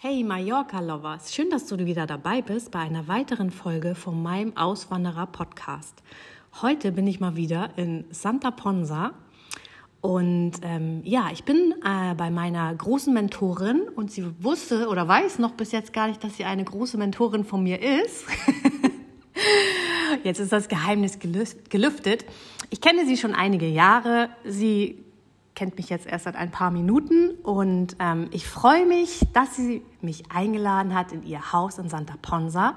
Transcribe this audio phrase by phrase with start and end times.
[0.00, 6.04] Hey Mallorca-Lovers, schön, dass du wieder dabei bist bei einer weiteren Folge von meinem Auswanderer-Podcast.
[6.62, 9.10] Heute bin ich mal wieder in Santa Ponsa
[10.00, 15.40] und ähm, ja, ich bin äh, bei meiner großen Mentorin und sie wusste oder weiß
[15.40, 18.24] noch bis jetzt gar nicht, dass sie eine große Mentorin von mir ist.
[20.22, 22.24] jetzt ist das Geheimnis gelüftet.
[22.70, 24.28] Ich kenne sie schon einige Jahre.
[24.44, 25.04] Sie
[25.58, 29.82] kennt mich jetzt erst seit ein paar Minuten und ähm, ich freue mich, dass sie
[30.02, 32.76] mich eingeladen hat in ihr Haus in Santa Ponsa.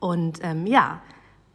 [0.00, 1.02] Und ähm, ja,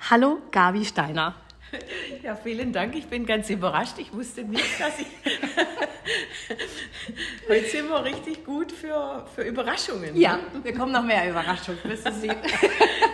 [0.10, 1.36] hallo Gabi Steiner.
[2.24, 2.96] Ja, vielen Dank.
[2.96, 3.98] Ich bin ganz überrascht.
[3.98, 5.08] Ich wusste nicht, dass ich.
[7.48, 10.16] Heute sind wir richtig gut für, für Überraschungen.
[10.16, 10.64] Ja, ne?
[10.64, 12.36] wir kommen noch mehr Überraschungen, wirst du sehen.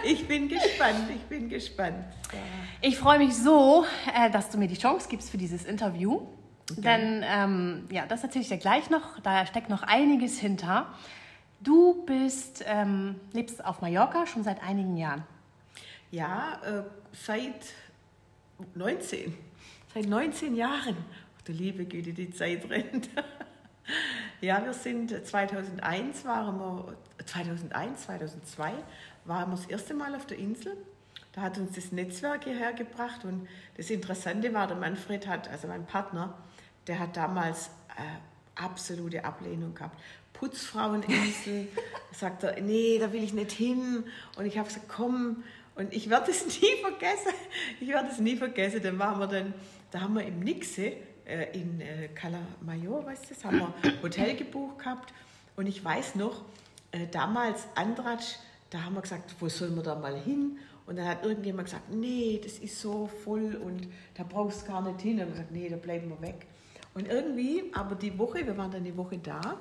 [0.04, 2.06] ich bin gespannt, ich bin gespannt.
[2.82, 6.22] Ich freue mich so, äh, dass du mir die Chance gibst für dieses Interview.
[6.70, 6.82] Okay.
[6.82, 9.20] Denn ähm, ja, das erzähle ich dir gleich noch.
[9.22, 10.94] Da steckt noch einiges hinter.
[11.60, 15.24] Du bist, ähm, lebst auf Mallorca schon seit einigen Jahren.
[16.12, 17.74] Ja, äh, seit
[18.76, 19.36] 19.
[19.94, 20.96] Seit 19 Jahren.
[21.38, 23.10] Ach du liebe Güte, die Zeit rennt.
[24.42, 28.74] ja, wir sind 2001 waren wir, 2001, 2002
[29.26, 30.78] waren wir das erste Mal auf der Insel.
[31.34, 35.68] Da hat uns das Netzwerk hierher gebracht und das Interessante war, der Manfred hat, also
[35.68, 36.34] mein Partner,
[36.88, 40.00] der hat damals äh, absolute Ablehnung gehabt.
[40.40, 41.68] Putzfraueninsel,
[42.12, 44.04] sagt er, nee, da will ich nicht hin.
[44.38, 45.44] Und ich habe gesagt, komm.
[45.76, 47.34] Und ich werde es nie vergessen.
[47.80, 48.82] Ich werde es nie vergessen.
[48.84, 49.54] Dann waren wir dann,
[49.92, 50.94] da haben wir im Nixe
[51.26, 55.14] äh, in äh, Calamayor, weißt du, das haben wir Hotel gebucht gehabt.
[55.56, 56.44] Und ich weiß noch,
[56.92, 58.36] äh, damals Andratsch,
[58.70, 60.58] da haben wir gesagt, wo sollen wir da mal hin?
[60.86, 64.82] Und dann hat irgendjemand gesagt, nee, das ist so voll und da brauchst du gar
[64.82, 65.20] nicht hin.
[65.20, 66.48] Und wir gesagt, nee, da bleiben wir weg.
[66.94, 69.58] Und irgendwie, aber die Woche, wir waren dann die Woche da,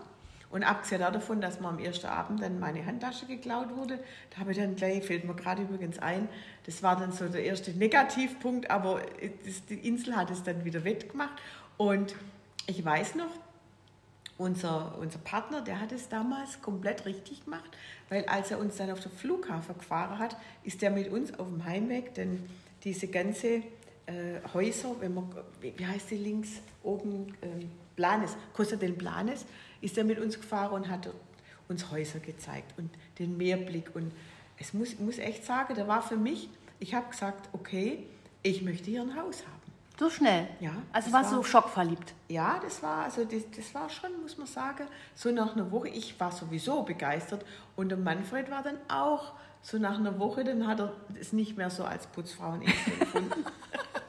[0.51, 3.99] und abgesehen davon, dass mir am ersten Abend dann meine Handtasche geklaut wurde,
[4.31, 6.29] da habe ich dann gleich, fällt mir gerade übrigens ein,
[6.65, 9.03] das war dann so der erste Negativpunkt, aber
[9.69, 11.35] die Insel hat es dann wieder wettgemacht.
[11.77, 12.15] Und
[12.67, 13.31] ich weiß noch,
[14.39, 17.71] unser, unser Partner, der hat es damals komplett richtig gemacht,
[18.09, 21.49] weil als er uns dann auf den Flughafen gefahren hat, ist er mit uns auf
[21.49, 22.49] dem Heimweg, denn
[22.85, 23.63] diese ganze äh,
[24.53, 29.47] Häuser, wenn man, wie heißt die links oben, ähm, Planes, Costa del Planes,
[29.81, 31.09] ist er mit uns gefahren und hat
[31.69, 33.95] uns Häuser gezeigt und den Meerblick.
[33.95, 34.13] Und
[34.59, 36.49] es muss, ich muss echt sagen, da war für mich,
[36.79, 38.07] ich habe gesagt, okay,
[38.43, 39.67] ich möchte hier ein Haus haben.
[39.99, 40.47] So schnell?
[40.61, 40.73] Ja.
[40.93, 42.13] Also warst du war, schockverliebt?
[42.29, 45.89] Ja, das war, also das, das war schon, muss man sagen, so nach einer Woche,
[45.89, 47.45] ich war sowieso begeistert
[47.77, 49.33] und der Manfred war dann auch
[49.63, 53.45] so nach einer Woche, dann hat er es nicht mehr so als Putzfrauen empfunden.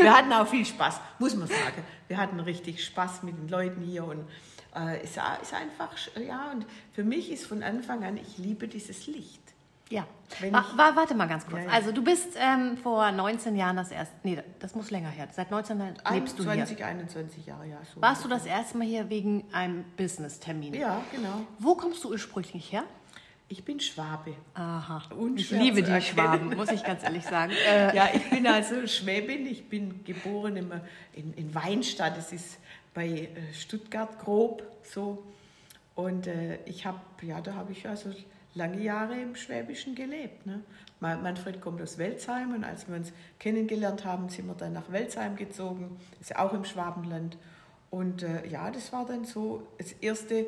[0.00, 1.82] wir hatten auch viel Spaß, muss man sagen.
[2.08, 4.26] Wir hatten richtig Spaß mit den Leuten hier und
[4.74, 9.06] äh, es ist einfach, ja, und für mich ist von Anfang an, ich liebe dieses
[9.06, 9.42] Licht.
[9.88, 10.04] Ja,
[10.50, 10.64] wa
[10.96, 11.58] warte mal ganz kurz.
[11.58, 11.70] Ja, ja.
[11.70, 15.28] Also du bist ähm, vor 19 Jahren das erste, nee, das muss länger her.
[15.30, 16.86] Seit 19 Jahren lebst 20, du hier.
[16.86, 17.78] 21 Jahre, ja.
[17.94, 20.74] So Warst du das erste Mal hier wegen einem Business-Termin?
[20.74, 21.46] Ja, genau.
[21.60, 22.82] Wo kommst du ursprünglich her?
[23.48, 24.34] Ich bin Schwabe.
[24.54, 25.02] Aha.
[25.36, 27.52] ich liebe die Schwaben, muss ich ganz ehrlich sagen.
[27.68, 29.46] Äh, ja, ich bin also Schwäbin.
[29.46, 30.72] Ich bin geboren in,
[31.12, 32.16] in, in Weinstadt.
[32.16, 32.58] Das ist
[32.92, 35.22] bei äh, Stuttgart grob so.
[35.94, 38.10] Und äh, ich habe, ja, da habe ich also
[38.54, 40.44] lange Jahre im Schwäbischen gelebt.
[40.44, 40.62] Ne?
[40.98, 45.36] Manfred kommt aus Welzheim und als wir uns kennengelernt haben, sind wir dann nach Welzheim
[45.36, 46.00] gezogen.
[46.20, 47.36] Ist ja auch im Schwabenland.
[47.90, 50.46] Und äh, ja, das war dann so das erste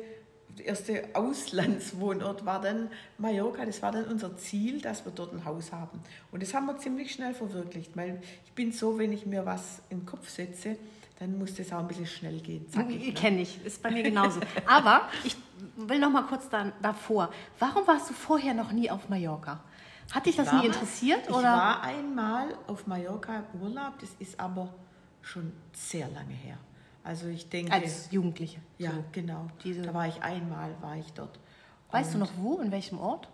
[0.59, 3.65] der erste Auslandswohnort war dann Mallorca.
[3.65, 5.99] Das war dann unser Ziel, dass wir dort ein Haus haben.
[6.31, 9.81] Und das haben wir ziemlich schnell verwirklicht, weil ich bin so, wenn ich mir was
[9.89, 10.77] in den Kopf setze,
[11.19, 12.65] dann muss das auch ein bisschen schnell gehen.
[12.73, 13.13] Ne?
[13.13, 14.39] Kenne ich, ist bei mir genauso.
[14.65, 15.35] Aber ich
[15.75, 17.31] will noch mal kurz da, davor.
[17.57, 19.59] Warum warst du vorher noch nie auf Mallorca?
[20.11, 21.21] Hat dich das war, nie interessiert?
[21.23, 21.43] Ich oder?
[21.43, 24.73] war einmal auf Mallorca im Urlaub, das ist aber
[25.21, 26.57] schon sehr lange her.
[27.09, 27.73] Also ich denke.
[27.73, 28.59] Als Jugendliche.
[28.77, 29.03] Ja, so.
[29.11, 29.47] genau.
[29.63, 31.39] Diese da war ich einmal, war ich dort.
[31.89, 33.27] Weißt Und du noch wo, in welchem Ort?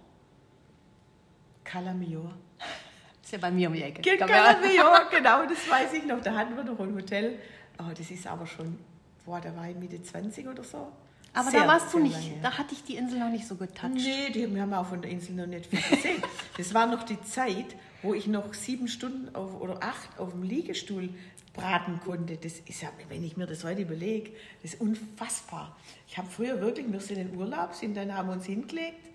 [1.66, 2.32] Calamior.
[3.22, 4.02] ist ja bei mir um die Ecke.
[4.18, 6.22] Calamior, genau, das weiß ich noch.
[6.22, 7.38] Da hatten wir noch ein Hotel.
[7.78, 8.80] Oh, das ist aber schon,
[9.26, 10.88] boah, da war ich Mitte 20 oder so.
[11.34, 12.42] Aber Sehr, da warst du nicht, lange.
[12.44, 13.92] da hatte ich die Insel noch nicht so getoucht.
[13.94, 16.24] Nee, die haben wir auch von der Insel noch nicht viel gesehen.
[16.58, 20.44] Das war noch die Zeit, wo ich noch sieben Stunden auf, oder acht auf dem
[20.44, 21.10] Liegestuhl
[21.56, 22.38] braten konnte.
[22.38, 24.32] Das ist ja, wenn ich mir das heute überlege,
[24.62, 25.76] das ist unfassbar.
[26.08, 29.10] Ich habe früher wirklich, wir sind in Urlaub, sind dann haben wir uns hingelegt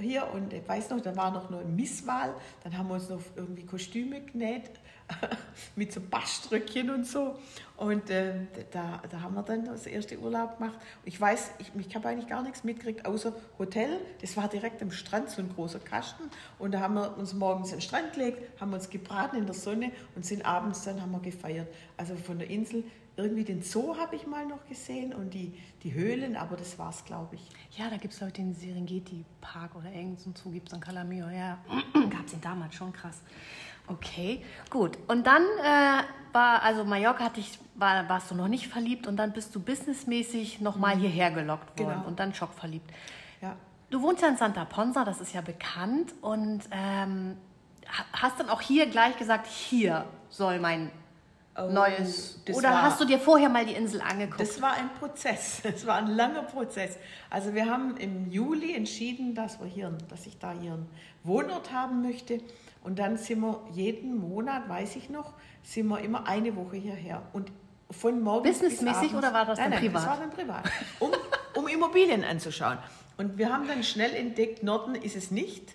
[0.00, 3.22] hier und ich weiß noch, da war noch eine Misswahl, dann haben wir uns noch
[3.34, 4.70] irgendwie Kostüme genäht
[5.76, 7.38] mit so Baströckchen und so
[7.76, 8.34] und äh,
[8.72, 10.78] da, da haben wir dann das erste Urlaub gemacht.
[11.04, 14.90] Ich weiß, ich, ich habe eigentlich gar nichts mitgekriegt, außer Hotel, das war direkt am
[14.90, 16.24] Strand, so ein großer Kasten
[16.58, 19.54] und da haben wir uns morgens in den Strand gelegt, haben uns gebraten in der
[19.54, 21.68] Sonne und sind abends dann haben wir gefeiert.
[21.96, 22.84] Also von der Insel
[23.16, 27.04] irgendwie den Zoo habe ich mal noch gesehen und die, die Höhlen, aber das war's,
[27.04, 27.48] glaube ich.
[27.78, 31.28] Ja, da gibt es, ich, den Serengeti-Park oder irgendeinen so Zoo gibt es in Calamio.
[31.28, 31.58] Ja,
[32.10, 33.22] gab es den damals schon krass.
[33.88, 34.98] Okay, gut.
[35.08, 36.02] Und dann äh,
[36.32, 39.60] war, also Mallorca hatte ich, war, warst du noch nicht verliebt und dann bist du
[39.60, 42.06] businessmäßig nochmal hierher gelockt worden Genau.
[42.08, 42.90] und dann schockverliebt.
[43.40, 43.56] Ja.
[43.90, 47.36] Du wohnst ja in Santa Ponsa, das ist ja bekannt und ähm,
[47.86, 50.90] ha- hast dann auch hier gleich gesagt, hier soll mein
[51.58, 52.38] Oh, neues.
[52.52, 54.40] Oder war- hast du dir vorher mal die Insel angeguckt?
[54.40, 55.60] Das war ein Prozess.
[55.64, 56.98] Das war ein langer Prozess.
[57.30, 60.86] Also wir haben im Juli entschieden, dass wir hier, dass ich da hier einen
[61.24, 62.40] Wohnort haben möchte.
[62.86, 65.32] Und dann sind wir jeden Monat, weiß ich noch,
[65.64, 67.20] sind wir immer eine Woche hierher.
[67.32, 67.50] Und
[67.90, 70.02] von morgens Businessmäßig oder war das nein, dann nein, privat?
[70.02, 70.70] Das war dann privat.
[71.00, 71.10] Um,
[71.56, 72.78] um Immobilien anzuschauen.
[73.16, 75.74] Und wir haben dann schnell entdeckt, Norden ist es nicht.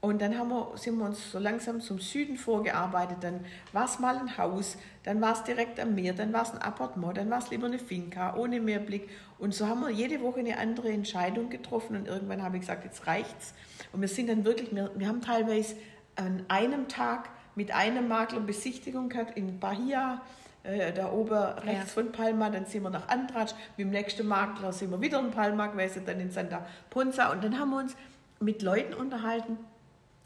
[0.00, 3.16] Und dann haben wir, sind wir uns so langsam zum Süden vorgearbeitet.
[3.22, 6.52] Dann war es mal ein Haus, dann war es direkt am Meer, dann war es
[6.52, 9.08] ein Appartement, dann war es lieber eine Finca ohne Meerblick.
[9.40, 11.96] Und so haben wir jede Woche eine andere Entscheidung getroffen.
[11.96, 13.52] Und irgendwann habe ich gesagt, jetzt reicht's.
[13.92, 15.74] Und wir sind dann wirklich, wir, wir haben teilweise
[16.16, 20.22] an einem Tag mit einem Makler Besichtigung gehabt in Bahia,
[20.62, 24.72] äh, da oben rechts von Palma, dann sind wir nach Andratsch, mit dem nächsten Makler
[24.72, 27.96] sind wir wieder in Palma gewesen, dann in Santa Ponza und dann haben wir uns
[28.40, 29.58] mit Leuten unterhalten.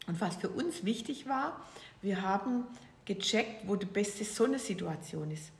[0.07, 1.61] Und was für uns wichtig war,
[2.01, 2.65] wir haben
[3.05, 5.51] gecheckt, wo die beste Sonnensituation ist.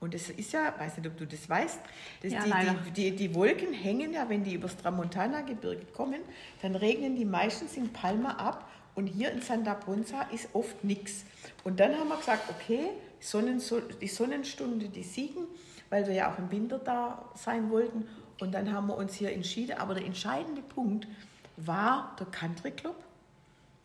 [0.00, 1.80] Und es ist ja, weiß nicht, ob du das weißt,
[2.22, 6.20] dass Ja, die, die, die, die Wolken hängen ja, wenn die übers Tramontana-Gebirge kommen,
[6.62, 11.24] dann regnen die meistens in Palma ab und hier in Santa Ponza ist oft nichts.
[11.62, 12.90] Und dann haben wir gesagt, okay,
[13.20, 13.62] Sonnen,
[14.00, 15.44] die Sonnenstunde, die siegen,
[15.88, 18.08] weil wir ja auch im Winter da sein wollten.
[18.40, 19.78] Und dann haben wir uns hier entschieden.
[19.78, 21.06] Aber der entscheidende Punkt
[21.56, 22.96] war der Country Club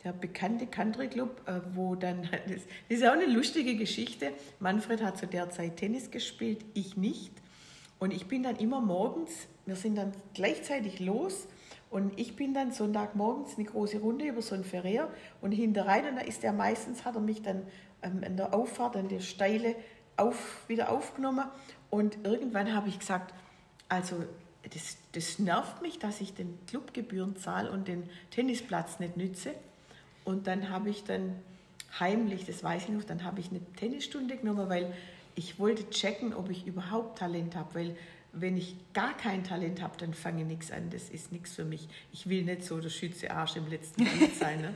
[0.04, 4.34] der bekannte Country Club, äh, wo dann, das ist auch eine lustige Geschichte.
[4.60, 7.32] Manfred hat zu der Zeit Tennis gespielt, ich nicht.
[8.00, 9.32] Und ich bin dann immer morgens,
[9.66, 11.48] wir sind dann gleichzeitig los
[11.94, 15.10] und ich bin dann Sonntagmorgens eine große Runde über so ein Ferrier
[15.42, 17.64] und hinterrein und da ist er meistens, hat er mich dann
[18.02, 19.76] ähm, an der Auffahrt, an der Steile
[20.18, 21.46] auf, wieder aufgenommen
[21.90, 23.34] und irgendwann habe ich gesagt,
[23.88, 24.24] also
[24.74, 29.54] das, das nervt mich, dass ich den Clubgebühren zahle und den Tennisplatz nicht nütze.
[30.24, 31.36] Und dann habe ich dann
[32.00, 34.94] heimlich, das weiß ich noch, dann habe ich eine Tennisstunde genommen, weil
[35.36, 37.98] ich wollte checken, ob ich überhaupt Talent habe, weil
[38.34, 41.64] wenn ich gar kein Talent habe, dann fange ich nichts an, das ist nichts für
[41.64, 41.88] mich.
[42.12, 44.62] Ich will nicht so der Schütze Arsch im letzten Lied sein.
[44.62, 44.74] Ne?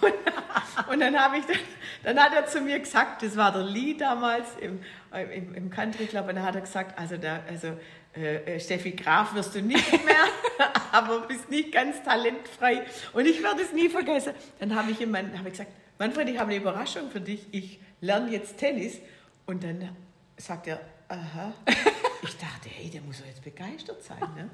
[0.00, 1.56] Und, und dann habe ich, dann,
[2.02, 4.80] dann hat er zu mir gesagt, das war der Lee damals im,
[5.12, 7.76] im, im Country Club, und dann hat er gesagt, also, da, also
[8.16, 10.24] äh, äh, Steffi Graf wirst du nicht mehr,
[10.92, 12.84] aber bist nicht ganz talentfrei.
[13.12, 14.32] Und ich werde es nie vergessen.
[14.58, 17.46] Dann habe ich ihm habe ich gesagt, Manfred, ich habe eine Überraschung für dich.
[17.52, 18.98] Ich lerne jetzt Tennis.
[19.46, 19.96] Und dann
[20.38, 21.52] sagt er, aha.
[22.22, 24.18] Ich dachte, hey, der muss doch jetzt begeistert sein.
[24.36, 24.50] Ne?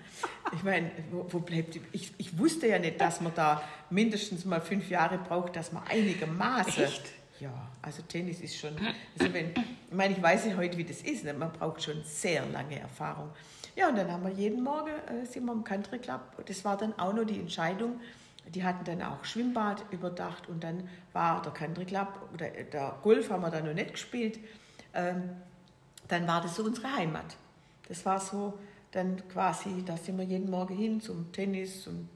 [0.55, 1.81] Ich meine, wo, wo bleibt die?
[1.93, 5.83] Ich, ich wusste ja nicht, dass man da mindestens mal fünf Jahre braucht, dass man
[5.85, 6.85] einigermaßen.
[6.85, 7.13] Echt?
[7.41, 8.77] Ja, also Tennis ist schon.
[9.19, 11.25] Also wenn, ich meine, ich weiß ja heute, wie das ist.
[11.25, 11.35] Ne?
[11.35, 13.31] Man braucht schon sehr lange Erfahrung.
[13.75, 16.21] Ja, und dann haben wir jeden Morgen äh, sind wir im Country Club.
[16.47, 18.01] Das war dann auch noch die Entscheidung.
[18.55, 23.29] Die hatten dann auch Schwimmbad überdacht und dann war der Country Club oder der Golf
[23.31, 24.39] haben wir dann noch nicht gespielt.
[24.95, 25.31] Ähm,
[26.09, 27.37] dann war das so unsere Heimat.
[27.89, 28.55] Das war so
[28.93, 32.09] dann quasi, da sind wir jeden Morgen hin zum Tennis und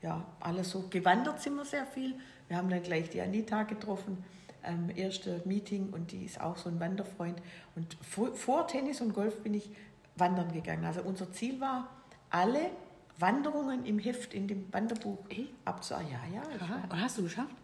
[0.00, 0.84] ja, alles so.
[0.88, 2.14] Gewandert sind wir sehr viel.
[2.48, 4.24] Wir haben dann gleich die Anita getroffen,
[4.64, 7.40] ähm, erste Meeting und die ist auch so ein Wanderfreund.
[7.76, 9.70] Und vor, vor Tennis und Golf bin ich
[10.16, 10.84] wandern gegangen.
[10.84, 11.88] Also unser Ziel war,
[12.30, 12.70] alle
[13.18, 15.18] Wanderungen im Heft, in dem Wanderbuch
[15.64, 16.12] abzuarbeiten.
[16.34, 16.42] Ja, ja.
[16.60, 16.82] Aha.
[16.90, 17.54] Und hast du geschafft?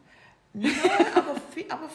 [0.53, 0.73] Nein,
[1.15, 1.89] aber, viel, aber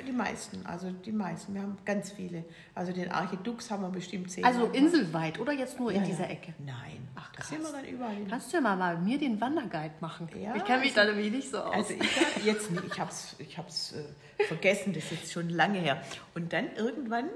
[0.00, 1.52] für die meisten, also die meisten.
[1.54, 2.44] Wir haben ganz viele.
[2.74, 4.44] Also den Archidux haben wir bestimmt zehn.
[4.44, 6.30] Also inselweit oder jetzt nur in Ja, dieser ja.
[6.30, 6.54] Ecke?
[6.64, 7.48] Nein, Ach, krass.
[7.50, 8.26] sind wir dann überall hin.
[8.28, 10.28] Kannst du ja mal, mal mir den Wanderguide machen?
[10.40, 11.74] Ja, ich kenne mich also- da nämlich nicht so aus.
[11.74, 15.32] Also ich hab jetzt nicht, ich habe es ich hab's, äh, vergessen, das ist jetzt
[15.32, 16.02] schon lange her.
[16.34, 17.28] Und dann irgendwann,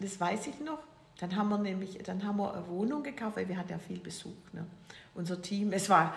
[0.00, 0.78] das weiß ich noch,
[1.20, 4.00] Dann haben wir nämlich, dann haben wir eine Wohnung gekauft, weil wir hatten ja viel
[4.00, 4.32] Besuch.
[4.52, 4.66] Ne?
[5.14, 6.12] Unser Team, es war,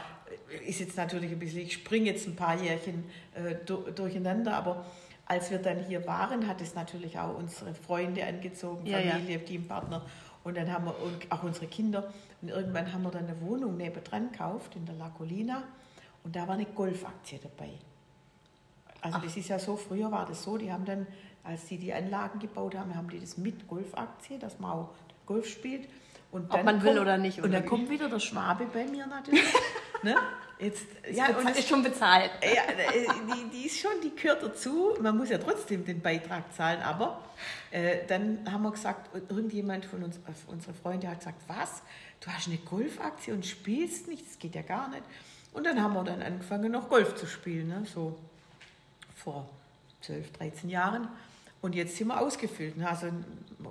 [0.66, 3.04] ist jetzt natürlich ein bisschen, ich springe jetzt ein paar Jährchen
[3.36, 3.54] äh,
[3.94, 4.84] durcheinander, aber
[5.28, 9.46] als wir dann hier waren, hat es natürlich auch unsere Freunde angezogen, Familie, ja.
[9.46, 10.02] Teampartner
[10.44, 12.14] und dann haben wir und auch unsere Kinder.
[12.42, 15.64] Und irgendwann haben wir dann eine Wohnung nebendran gekauft in der La Colina
[16.24, 17.72] und da war eine Golfaktie dabei.
[19.02, 19.24] Also Ach.
[19.24, 21.06] das ist ja so, früher war das so, die haben dann,
[21.44, 24.90] als die die Anlagen gebaut haben, haben die das mit Golfaktie, dass man auch
[25.26, 25.88] Golf spielt.
[26.32, 27.38] Und Ob man will kommt, oder nicht.
[27.40, 27.68] Oder und dann wie?
[27.68, 29.44] kommt wieder der Schwabe bei mir natürlich.
[30.04, 30.16] ne?
[30.60, 32.32] Jetzt, ja, und ist schon bezahlt.
[32.44, 34.96] Ja, äh, die, die ist schon, die gehört dazu.
[35.00, 37.24] Man muss ja trotzdem den Beitrag zahlen, aber
[37.70, 41.84] äh, dann haben wir gesagt, irgendjemand von uns, äh, unsere Freunde hat gesagt, was?
[42.22, 44.26] Du hast eine Golfaktie und spielst nicht?
[44.26, 45.04] Das geht ja gar nicht.
[45.54, 47.84] Und dann haben wir dann angefangen, noch Golf zu spielen, ne?
[47.92, 48.18] so
[49.16, 49.48] vor
[50.02, 51.08] 12, 13 Jahren.
[51.62, 52.76] Und jetzt sind wir ausgefüllt.
[52.84, 53.08] Also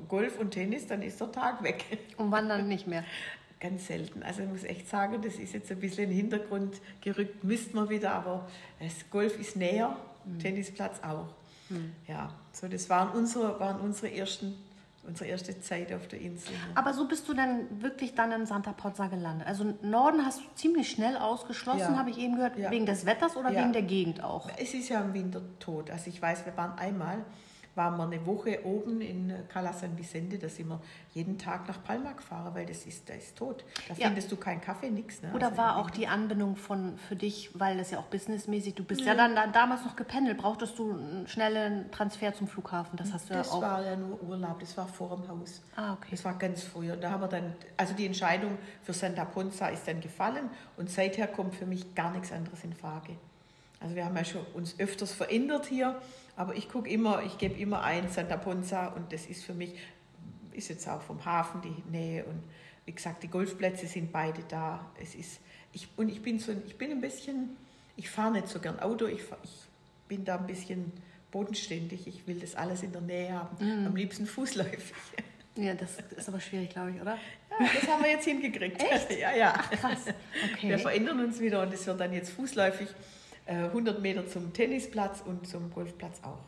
[0.09, 1.85] Golf und Tennis, dann ist der Tag weg.
[2.16, 3.05] Und wann dann nicht mehr?
[3.59, 4.23] Ganz selten.
[4.23, 7.75] Also ich muss echt sagen, das ist jetzt ein bisschen in den Hintergrund gerückt, müssten
[7.75, 8.49] wir wieder, aber
[8.81, 10.39] das Golf ist näher, mhm.
[10.39, 11.29] Tennisplatz auch.
[11.71, 11.93] Mhm.
[12.07, 14.55] Ja, so das waren unsere, waren unsere ersten
[15.07, 16.55] unsere erste Zeit auf der Insel.
[16.75, 19.47] Aber so bist du dann wirklich dann in Santa Pozza gelandet.
[19.47, 21.97] Also Norden hast du ziemlich schnell ausgeschlossen, ja.
[21.97, 22.71] habe ich eben gehört, ja.
[22.71, 23.61] wegen des Wetters oder ja.
[23.61, 24.49] wegen der Gegend auch?
[24.57, 25.91] Es ist ja im Winter tot.
[25.91, 27.19] Also ich weiß, wir waren einmal
[27.76, 30.80] waren wir eine Woche oben in Cala San Vicente, da sind wir
[31.12, 33.64] jeden Tag nach Palma gefahren, weil das ist, da ist tot.
[33.88, 34.06] Da ja.
[34.06, 35.23] findest du keinen Kaffee, nichts.
[35.23, 35.33] Ne?
[35.35, 38.85] Oder also war auch die Anbindung von für dich, weil das ja auch businessmäßig, du
[38.85, 42.97] bist ja, ja dann, dann, damals noch gependelt, brauchtest du einen schnellen Transfer zum Flughafen?
[42.97, 43.61] Das hast du das ja auch.
[43.61, 45.62] war ja nur Urlaub, das war vor dem Haus.
[45.76, 46.09] Ah, okay.
[46.12, 46.90] Das war ganz früh.
[46.90, 50.90] Und da haben wir dann, also die Entscheidung für Santa Ponza ist dann gefallen und
[50.90, 53.16] seither kommt für mich gar nichts anderes in Frage.
[53.80, 56.00] Also wir haben ja schon uns öfters verändert hier
[56.37, 59.75] aber ich gucke immer, ich gebe immer ein Santa Ponza und das ist für mich,
[60.52, 62.43] ist jetzt auch vom Hafen die Nähe und
[62.85, 64.87] wie gesagt, die Golfplätze sind beide da.
[65.02, 65.40] Es ist,
[65.73, 67.57] ich, und ich bin so, ich bin ein bisschen,
[67.97, 69.50] ich fahre nicht so gern Auto, ich, ich
[70.07, 70.93] bin da ein bisschen
[71.31, 72.07] bodenständig.
[72.07, 73.87] Ich will das alles in der Nähe haben, mhm.
[73.87, 74.97] am liebsten fußläufig.
[75.59, 77.14] Ja, das ist aber schwierig, glaube ich, oder?
[77.14, 78.78] Ja, das haben wir jetzt hingekriegt.
[78.78, 79.11] Echt?
[79.19, 79.55] Ja, ja.
[79.57, 80.00] Ach, krass.
[80.52, 80.69] Okay.
[80.69, 82.88] Wir verändern uns wieder und es wird dann jetzt fußläufig
[83.47, 86.38] 100 äh, Meter zum Tennisplatz und zum Golfplatz auch.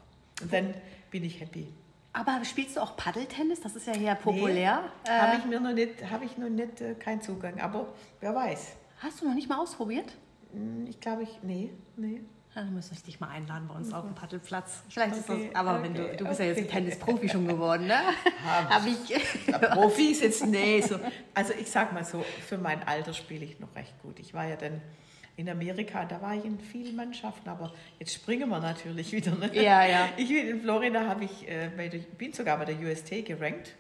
[0.43, 0.75] Und dann
[1.11, 1.69] bin ich happy.
[2.13, 3.61] Aber spielst du auch Paddeltennis?
[3.61, 4.91] Das ist ja hier populär.
[5.05, 7.61] Nee, äh, habe ich mir noch nicht, habe ich noch nicht äh, keinen Zugang.
[7.61, 7.89] Aber
[8.21, 8.73] wer weiß.
[8.99, 10.17] Hast du noch nicht mal ausprobiert?
[10.53, 12.21] Hm, ich glaube ich, nee, nee.
[12.55, 14.83] Dann müssen wir dich mal einladen bei uns auf dem Paddelplatz.
[14.89, 16.51] Vielleicht okay, ist das, aber okay, wenn du, du bist okay.
[16.51, 18.01] ja jetzt Tennisprofi schon geworden, ne?
[18.45, 19.71] Habe hab ich.
[19.71, 20.99] Profi ist jetzt, nee, so.
[21.35, 24.19] Also ich sag mal so, für mein Alter spiele ich noch recht gut.
[24.19, 24.81] Ich war ja dann
[25.39, 29.31] in Amerika, da war ich in vielen Mannschaften, aber jetzt springen wir natürlich wieder.
[29.37, 29.49] Ne?
[29.55, 30.09] Ja, ja.
[30.17, 33.73] Ich in Florida habe ich, äh, der, bin sogar bei der UST gerankt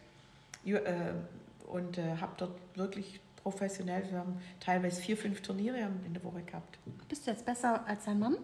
[0.64, 0.78] äh,
[1.66, 6.42] und äh, habe dort wirklich professionell, wir haben teilweise vier, fünf Turniere in der Woche
[6.42, 6.78] gehabt.
[7.08, 8.36] Bist du jetzt besser als dein Mann?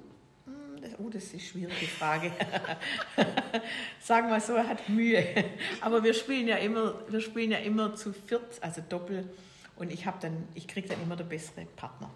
[0.47, 2.33] Hm, das, oh, das ist eine schwierige Frage.
[4.01, 5.25] Sagen wir so, er hat Mühe.
[5.81, 9.31] Aber wir spielen ja immer, wir spielen ja immer zu viert, also Doppel.
[9.77, 12.11] Und ich habe dann, ich kriege dann immer der bessere Partner.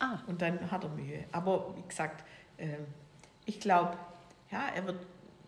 [0.00, 0.18] Ah.
[0.26, 1.24] Und dann hat er Mühe.
[1.30, 2.24] Aber wie gesagt,
[2.56, 2.78] äh,
[3.44, 3.96] ich glaube,
[4.50, 4.66] ja,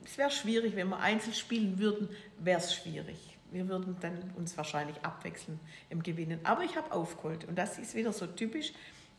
[0.05, 3.39] es wäre schwierig, wenn wir einzeln spielen würden, wäre es schwierig.
[3.51, 5.59] Wir würden dann uns wahrscheinlich abwechseln
[5.91, 6.41] im Gewinnen.
[6.45, 8.73] Aber ich habe aufgeholt und das ist wieder so typisch.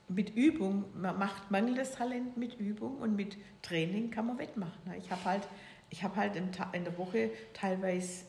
[0.09, 4.93] Mit Übung, man macht mangelndes Talent mit Übung und mit Training kann man wettmachen.
[4.97, 5.47] Ich habe halt,
[5.89, 8.25] ich hab halt in der Woche teilweise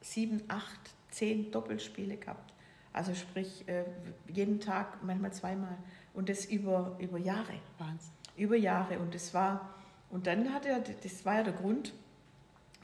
[0.00, 2.52] sieben, acht, zehn Doppelspiele gehabt.
[2.92, 3.84] Also sprich, äh,
[4.28, 5.78] jeden Tag, manchmal zweimal.
[6.14, 7.54] Und das über, über Jahre.
[7.78, 8.12] Wahnsinn.
[8.36, 8.98] Über Jahre.
[8.98, 9.74] Und das war,
[10.10, 11.94] und dann hat er, das war ja der Grund,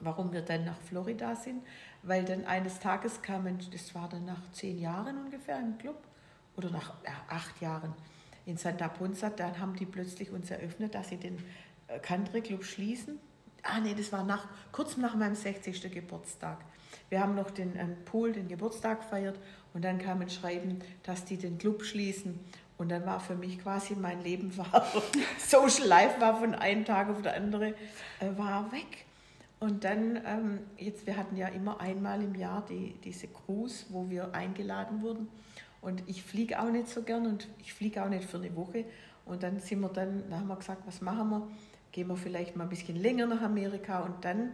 [0.01, 1.63] warum wir dann nach Florida sind,
[2.03, 5.97] weil dann eines Tages kamen, das war dann nach zehn Jahren ungefähr im Club,
[6.57, 7.95] oder nach ja, acht Jahren
[8.45, 11.39] in Santa Ponza, dann haben die plötzlich uns eröffnet, dass sie den
[11.87, 13.19] äh, Country Club schließen.
[13.63, 15.93] Ah nee, das war nach, kurz nach meinem 60.
[15.93, 16.65] Geburtstag.
[17.11, 19.39] Wir haben noch den ähm, Pool, den Geburtstag gefeiert
[19.75, 22.41] und dann kam ein Schreiben, dass die den Club schließen
[22.79, 24.87] und dann war für mich quasi mein Leben war,
[25.39, 27.75] Social Life war von einem Tag auf den anderen,
[28.21, 29.05] äh, war weg.
[29.61, 34.09] Und dann, ähm, jetzt, wir hatten ja immer einmal im Jahr die, diese Cruise, wo
[34.09, 35.29] wir eingeladen wurden.
[35.81, 38.85] Und ich fliege auch nicht so gern und ich fliege auch nicht für eine Woche.
[39.27, 41.49] Und dann sind wir dann, dann haben wir gesagt, was machen wir?
[41.91, 44.01] Gehen wir vielleicht mal ein bisschen länger nach Amerika.
[44.01, 44.53] Und dann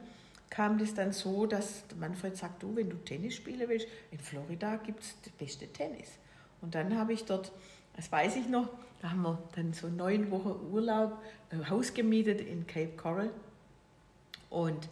[0.49, 4.77] kam das dann so, dass Manfred sagt, du, wenn du Tennis spielen willst, in Florida
[4.77, 6.09] gibt es das beste Tennis.
[6.63, 7.53] Und dann habe ich dort
[7.97, 8.69] das weiß ich noch,
[9.01, 11.19] da haben wir dann so neun Wochen Urlaub,
[11.51, 13.31] ein Haus gemietet in Cape Coral.
[14.51, 14.89] Und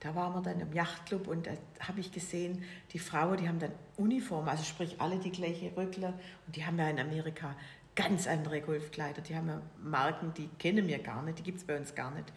[0.00, 3.58] da waren wir dann im Yachtclub und da habe ich gesehen, die Frauen, die haben
[3.58, 6.12] dann Uniform, also sprich alle die gleiche Röckler
[6.46, 7.56] und die haben ja in Amerika
[7.94, 11.64] ganz andere Golfkleider, die haben ja Marken, die kennen wir gar nicht, die gibt es
[11.64, 12.30] bei uns gar nicht.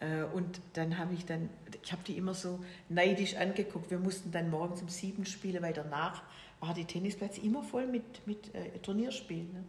[0.00, 1.48] Äh, und dann habe ich dann,
[1.82, 3.90] ich habe die immer so neidisch angeguckt.
[3.90, 6.22] Wir mussten dann morgens um sieben spielen, weil danach
[6.60, 9.52] war die Tennisplätze immer voll mit, mit äh, Turnierspielen.
[9.52, 9.64] Ne?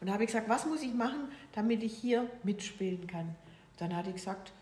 [0.00, 3.34] Und da habe ich gesagt, was muss ich machen, damit ich hier mitspielen kann?
[3.78, 4.52] Dann hat ich gesagt,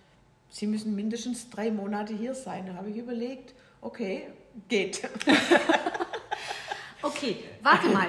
[0.50, 2.66] Sie müssen mindestens drei Monate hier sein.
[2.66, 4.28] Da habe ich überlegt, okay,
[4.68, 5.08] geht.
[7.00, 8.08] Okay, warte mal.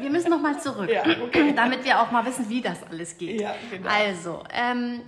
[0.00, 1.52] Wir müssen noch mal zurück, ja, okay.
[1.54, 3.40] damit wir auch mal wissen, wie das alles geht.
[3.40, 3.88] Ja, genau.
[3.88, 5.02] Also, ähm,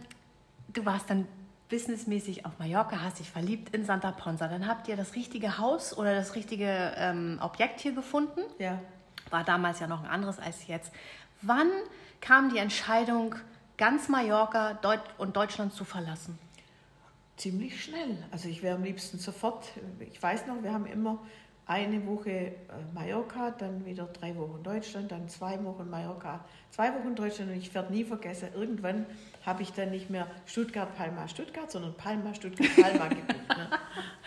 [0.73, 1.27] du warst dann
[1.69, 4.49] businessmäßig auf Mallorca, hast dich verliebt in Santa Ponsa.
[4.49, 8.41] Dann habt ihr das richtige Haus oder das richtige ähm, Objekt hier gefunden.
[8.59, 8.81] Ja.
[9.31, 10.93] War damals ja noch ein anderes als jetzt.
[11.43, 11.71] Wann
[12.21, 13.35] kam die Entscheidung,
[13.77, 16.39] ganz Mallorca Deut und Deutschland zu verlassen?
[17.37, 18.17] Ziemlich schnell.
[18.31, 19.67] Also ich wäre am liebsten sofort,
[20.01, 21.19] ich weiß noch, wir haben immer
[21.67, 22.53] eine Woche äh,
[22.95, 27.75] Mallorca, dann wieder drei Wochen Deutschland, dann zwei Wochen Mallorca, zwei Wochen Deutschland und ich
[27.75, 29.05] werde nie vergessen, irgendwann
[29.47, 33.49] habe ich dann nicht mehr Stuttgart, Palma, Stuttgart, sondern Palma, Stuttgart, Palma gebucht.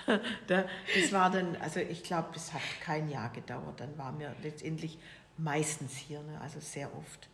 [0.08, 0.66] Ne?
[0.94, 4.98] das war dann, also ich glaube, es hat kein Jahr gedauert, dann waren wir letztendlich
[5.38, 6.40] meistens hier, ne?
[6.42, 7.28] also sehr oft.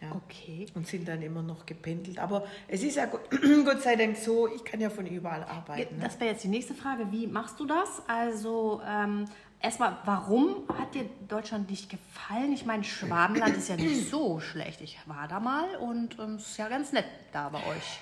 [0.00, 0.12] Ja.
[0.16, 0.66] Okay.
[0.74, 2.18] Und sind dann immer noch gependelt.
[2.18, 3.30] Aber es ist ja Gott
[3.82, 6.00] sei Dank so, ich kann ja von überall arbeiten.
[6.00, 7.10] Das wäre jetzt die nächste Frage.
[7.10, 8.02] Wie machst du das?
[8.08, 9.26] Also ähm,
[9.64, 12.52] erstmal, warum hat dir Deutschland nicht gefallen?
[12.52, 14.82] Ich meine, Schwabenland ist ja nicht so schlecht.
[14.82, 18.00] Ich war da mal und ähm, es ist ja ganz nett da bei euch.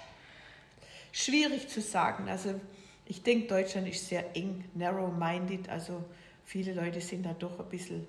[1.13, 2.29] Schwierig zu sagen.
[2.29, 2.61] Also
[3.07, 5.69] ich denke, Deutschland ist sehr eng, narrow-minded.
[5.69, 6.05] Also
[6.45, 8.07] viele Leute sind da doch ein bisschen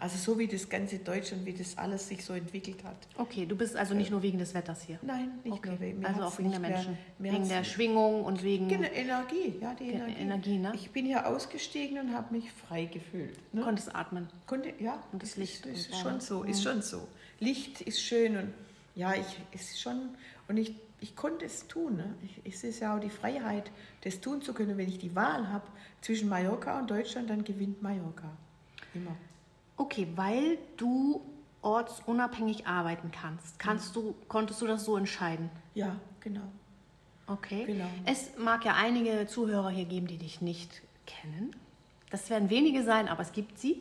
[0.00, 2.96] also so wie das ganze Deutschland, wie das alles sich so entwickelt hat.
[3.18, 4.98] Okay, du bist also nicht nur wegen des Wetters hier?
[5.02, 5.68] Nein, nicht okay.
[5.68, 6.04] nur wegen.
[6.06, 8.68] Also auch wegen der Menschen, mehr, wegen der Schwingung und wegen...
[8.68, 10.20] Genau, Energie, ja, die Energie.
[10.20, 10.72] Energie ne?
[10.74, 13.36] Ich bin hier ausgestiegen und habe mich frei gefühlt.
[13.52, 13.62] Ne?
[13.62, 14.28] Konntest atmen?
[14.46, 15.02] Konnte, ja.
[15.12, 15.66] Und das Licht.
[15.66, 17.06] Ist, ist schon so, ist schon so.
[17.38, 18.54] Licht ist schön und
[18.94, 20.10] ja, ich ist schon...
[20.48, 21.96] Und ich, ich konnte es tun.
[21.96, 22.14] Ne?
[22.24, 23.70] Ich, es ist ja auch die Freiheit,
[24.00, 24.78] das tun zu können.
[24.78, 25.66] Wenn ich die Wahl habe
[26.00, 28.30] zwischen Mallorca und Deutschland, dann gewinnt Mallorca.
[28.94, 29.14] Immer.
[29.80, 31.22] Okay, weil du
[31.62, 35.48] ortsunabhängig arbeiten kannst, kannst du, konntest du das so entscheiden?
[35.74, 36.42] Ja, genau.
[37.26, 37.64] Okay.
[37.64, 37.88] Genau.
[38.04, 41.56] Es mag ja einige Zuhörer hier geben, die dich nicht kennen.
[42.10, 43.80] Das werden wenige sein, aber es gibt sie.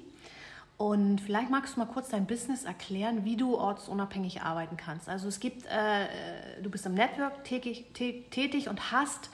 [0.78, 5.10] Und vielleicht magst du mal kurz dein Business erklären, wie du ortsunabhängig arbeiten kannst.
[5.10, 9.32] Also es gibt, äh, du bist im Network tätig, tätig und hast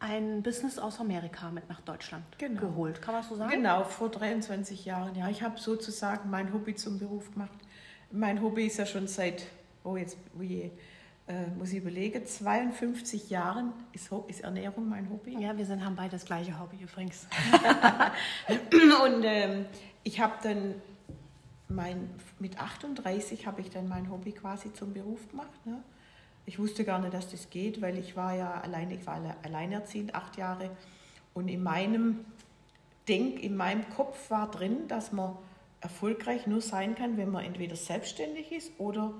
[0.00, 2.60] ein Business aus Amerika mit nach Deutschland genau.
[2.60, 3.02] geholt.
[3.02, 3.50] Kann man so sagen?
[3.50, 5.14] Genau, vor 23 Jahren.
[5.16, 7.58] Ja, ich habe sozusagen mein Hobby zum Beruf gemacht.
[8.10, 9.46] Mein Hobby ist ja schon seit,
[9.84, 10.70] oh jetzt, oh äh,
[11.58, 15.36] muss ich überlegen, 52 Jahren ist, ist, Ernährung mein Hobby.
[15.38, 17.26] Ja, wir sind, haben beide das gleiche Hobby übrigens.
[19.04, 19.66] Und ähm,
[20.04, 20.74] ich habe dann
[21.68, 22.08] mein,
[22.38, 25.66] mit 38 habe ich dann mein Hobby quasi zum Beruf gemacht.
[25.66, 25.82] Ne?
[26.48, 30.14] Ich wusste gar nicht, dass das geht, weil ich war ja alleine, ich war alleinerziehend,
[30.14, 30.70] acht Jahre.
[31.34, 32.24] Und in meinem
[33.06, 35.36] Denk, in meinem Kopf war drin, dass man
[35.82, 39.12] erfolgreich nur sein kann, wenn man entweder selbstständig ist oder,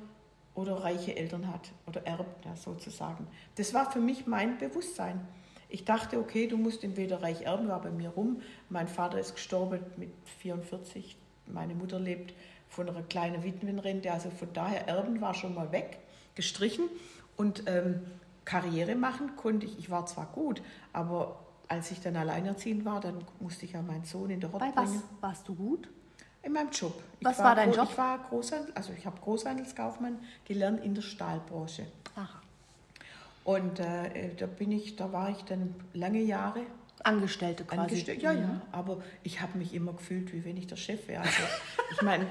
[0.54, 3.26] oder reiche Eltern hat oder erbt ja, sozusagen.
[3.56, 5.20] Das war für mich mein Bewusstsein.
[5.68, 8.40] Ich dachte, okay, du musst entweder reich erben, war bei mir rum.
[8.70, 10.08] Mein Vater ist gestorben mit
[10.40, 12.32] 44, meine Mutter lebt
[12.70, 15.98] von einer kleinen Witwenrente, also von daher erben war schon mal weg,
[16.34, 16.88] gestrichen.
[17.38, 18.02] Und ähm,
[18.44, 19.78] Karriere machen konnte ich.
[19.78, 20.60] Ich war zwar gut,
[20.92, 24.60] aber als ich dann alleinerziehend war, dann musste ich ja meinen Sohn in der Rock
[24.60, 25.88] Bei was warst du gut?
[26.42, 26.94] In meinem Job.
[27.20, 27.88] Was war, war, dein Job?
[27.90, 31.86] Ich war Großhandel, also ich habe Großhandelskaufmann gelernt in der Stahlbranche.
[32.16, 32.28] Aha.
[33.44, 36.60] Und äh, da bin ich, da war ich dann lange Jahre
[37.08, 37.80] Angestellte quasi.
[37.80, 38.46] Angestellte, ja, ja.
[38.46, 38.60] Mhm.
[38.72, 41.22] Aber ich habe mich immer gefühlt, wie wenn ich der Chef wäre.
[41.22, 41.42] Also,
[41.92, 42.26] ich meine,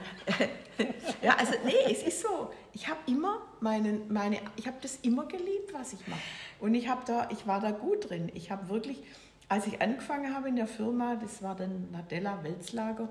[1.21, 2.51] ja, also nee, es ist so.
[2.73, 6.21] Ich habe immer meinen, meine, ich habe das immer geliebt, was ich mache.
[6.59, 8.31] Und ich habe da, ich war da gut drin.
[8.33, 9.03] Ich habe wirklich,
[9.49, 13.09] als ich angefangen habe in der Firma, das war dann Nadella Welzlager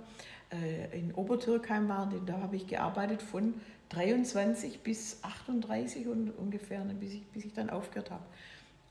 [0.50, 3.54] äh, in Obertürkheim war, da habe ich gearbeitet von
[3.90, 8.24] 23 bis 38 und ungefähr, ne, bis ich, bis ich dann aufgehört habe.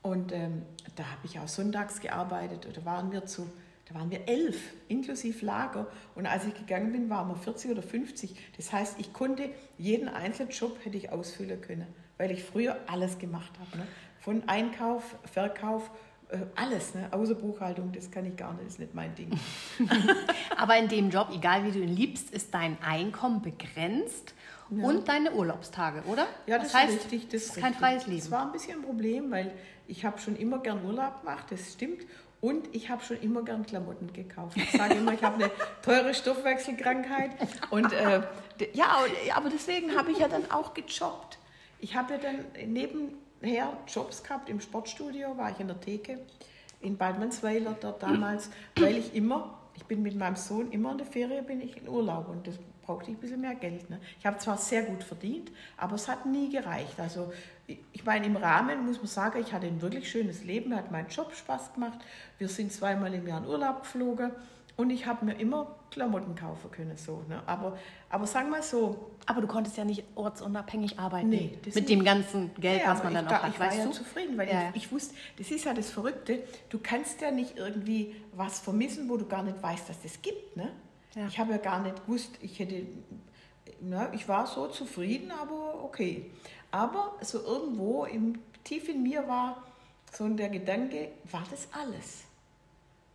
[0.06, 0.62] Und ähm,
[0.94, 2.68] da habe ich auch sonntags gearbeitet.
[2.72, 3.50] Da waren wir zu,
[3.88, 5.88] da waren wir elf, inklusive Lager.
[6.14, 8.36] Und als ich gegangen bin, waren wir 40 oder 50.
[8.56, 11.88] Das heißt, ich konnte jeden einzelnen Job hätte ich ausfüllen können,
[12.18, 13.78] weil ich früher alles gemacht habe.
[13.78, 13.86] Ne?
[14.20, 15.90] Von Einkauf, Verkauf,
[16.28, 17.08] äh, alles, ne?
[17.10, 19.30] außer Buchhaltung, das kann ich gar nicht, das ist nicht mein Ding.
[20.56, 24.34] Aber in dem Job, egal wie du ihn liebst, ist dein Einkommen begrenzt
[24.70, 24.84] ja.
[24.84, 26.26] und deine Urlaubstage, oder?
[26.46, 27.28] Ja, das, das heißt, ist richtig.
[27.30, 28.20] Das ist kein freies Leben.
[28.20, 29.52] Das war ein bisschen ein Problem, weil
[29.88, 32.06] ich habe schon immer gern Urlaub gemacht, das stimmt.
[32.40, 34.56] Und ich habe schon immer gern Klamotten gekauft.
[34.56, 35.50] Ich sage immer, ich habe eine
[35.82, 37.30] teure Stoffwechselkrankheit.
[37.70, 38.22] Und äh,
[38.74, 38.98] ja,
[39.34, 41.38] aber deswegen habe ich ja dann auch gejobbt.
[41.80, 44.50] Ich habe ja dann nebenher Jobs gehabt.
[44.50, 46.20] Im Sportstudio war ich in der Theke
[46.80, 51.06] in Baldmannsweiler dort damals, weil ich immer, ich bin mit meinem Sohn immer in der
[51.06, 53.90] Ferien, bin ich in Urlaub und das brauchte ich ein bisschen mehr Geld.
[53.90, 53.98] Ne?
[54.18, 56.98] Ich habe zwar sehr gut verdient, aber es hat nie gereicht.
[56.98, 57.32] Also
[57.92, 60.90] ich meine, im Rahmen muss man sagen, ich hatte ein wirklich schönes Leben, mir hat
[60.90, 61.98] mein Job Spaß gemacht.
[62.38, 64.30] Wir sind zweimal im Jahr in Urlaub geflogen
[64.76, 66.96] und ich habe mir immer Klamotten kaufen können.
[66.96, 67.42] So, ne?
[67.46, 67.78] aber,
[68.10, 69.10] aber sagen wir so.
[69.24, 71.30] Aber du konntest ja nicht ortsunabhängig arbeiten.
[71.30, 71.88] Nee, mit nicht.
[71.88, 73.52] dem ganzen Geld, ja, was man dann auch hat.
[73.52, 73.90] Ich war ja du?
[73.90, 74.68] zufrieden, weil ja.
[74.74, 79.08] ich, ich, wusste, das ist ja das Verrückte, du kannst ja nicht irgendwie was vermissen,
[79.08, 80.56] wo du gar nicht weißt, dass das gibt.
[80.56, 80.70] Ne?
[81.16, 81.26] Ja.
[81.26, 82.86] Ich habe ja gar nicht gewusst, ich hätte,
[83.80, 86.30] na, ich war so zufrieden, aber okay.
[86.70, 89.62] Aber so irgendwo im, tief in mir war
[90.12, 92.24] so der Gedanke, war das alles?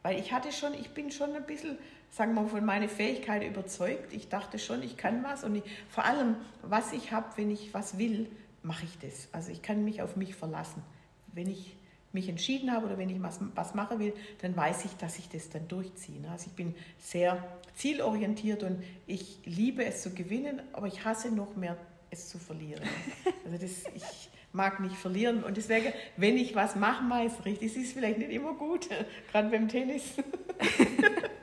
[0.01, 1.77] Weil ich hatte schon, ich bin schon ein bisschen,
[2.09, 4.13] sagen wir mal, von meiner Fähigkeit überzeugt.
[4.13, 7.71] Ich dachte schon, ich kann was und ich, vor allem, was ich habe, wenn ich
[7.71, 8.31] was will,
[8.63, 9.27] mache ich das.
[9.31, 10.81] Also ich kann mich auf mich verlassen.
[11.33, 11.75] Wenn ich
[12.13, 15.29] mich entschieden habe oder wenn ich was, was machen will, dann weiß ich, dass ich
[15.29, 16.19] das dann durchziehe.
[16.19, 16.29] Ne?
[16.29, 17.43] Also ich bin sehr
[17.75, 21.77] zielorientiert und ich liebe es zu gewinnen, aber ich hasse noch mehr
[22.09, 22.83] es zu verlieren.
[23.43, 27.71] Also das, ich mag nicht verlieren und deswegen, wenn ich was mache, meist richtig.
[27.71, 28.87] Es ist vielleicht nicht immer gut,
[29.31, 30.13] gerade beim Tennis.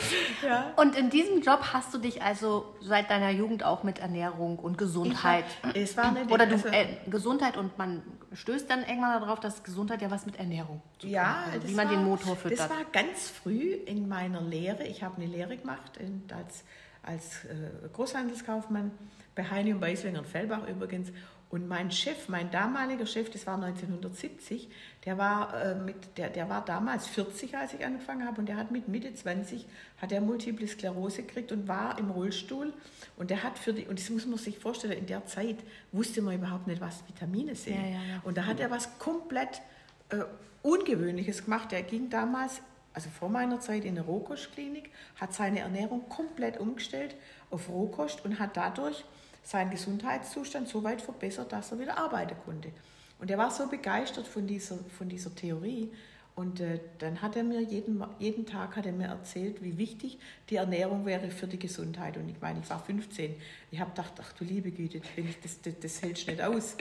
[0.46, 0.72] ja.
[0.76, 4.78] Und in diesem Job hast du dich also seit deiner Jugend auch mit Ernährung und
[4.78, 5.44] Gesundheit.
[5.62, 8.02] Hab, es war eine, Oder du, äh, Gesundheit und man
[8.32, 11.52] stößt dann irgendwann darauf, dass Gesundheit ja was mit Ernährung zu tun ja, hat.
[11.52, 12.60] Also wie man war, den Motor füttert.
[12.60, 14.84] Das war ganz früh in meiner Lehre.
[14.84, 15.98] Ich habe eine Lehre gemacht
[16.34, 16.64] als,
[17.02, 18.90] als äh, Großhandelskaufmann
[19.34, 21.10] bei Heini und Beiswinger und Fellbach übrigens.
[21.52, 24.70] Und mein Chef, mein damaliger Chef, das war 1970,
[25.04, 28.56] der war, äh, mit, der, der war damals 40, als ich angefangen habe, und der
[28.56, 29.66] hat mit Mitte 20
[30.00, 32.72] hat er Multiple Sklerose gekriegt und war im Rollstuhl.
[33.18, 35.58] Und der hat für die, und das muss man sich vorstellen, in der Zeit
[35.92, 37.76] wusste man überhaupt nicht, was Vitamine sind.
[37.76, 38.22] Ja, ja, ja.
[38.24, 39.60] Und da hat er was komplett
[40.08, 40.24] äh,
[40.62, 41.70] Ungewöhnliches gemacht.
[41.74, 42.62] Er ging damals,
[42.94, 47.14] also vor meiner Zeit, in eine Rohkostklinik, hat seine Ernährung komplett umgestellt
[47.50, 49.04] auf Rohkost und hat dadurch
[49.42, 52.70] seinen Gesundheitszustand so weit verbessert, dass er wieder arbeiten konnte.
[53.18, 55.90] Und er war so begeistert von dieser, von dieser Theorie.
[56.34, 60.18] Und äh, dann hat er mir jeden, jeden Tag hat er mir erzählt, wie wichtig
[60.48, 62.16] die Ernährung wäre für die Gesundheit.
[62.16, 63.34] Und ich meine, ich war 15.
[63.70, 66.76] Ich habe gedacht, ach du liebe Güte, ich das, das, das hältst nicht aus.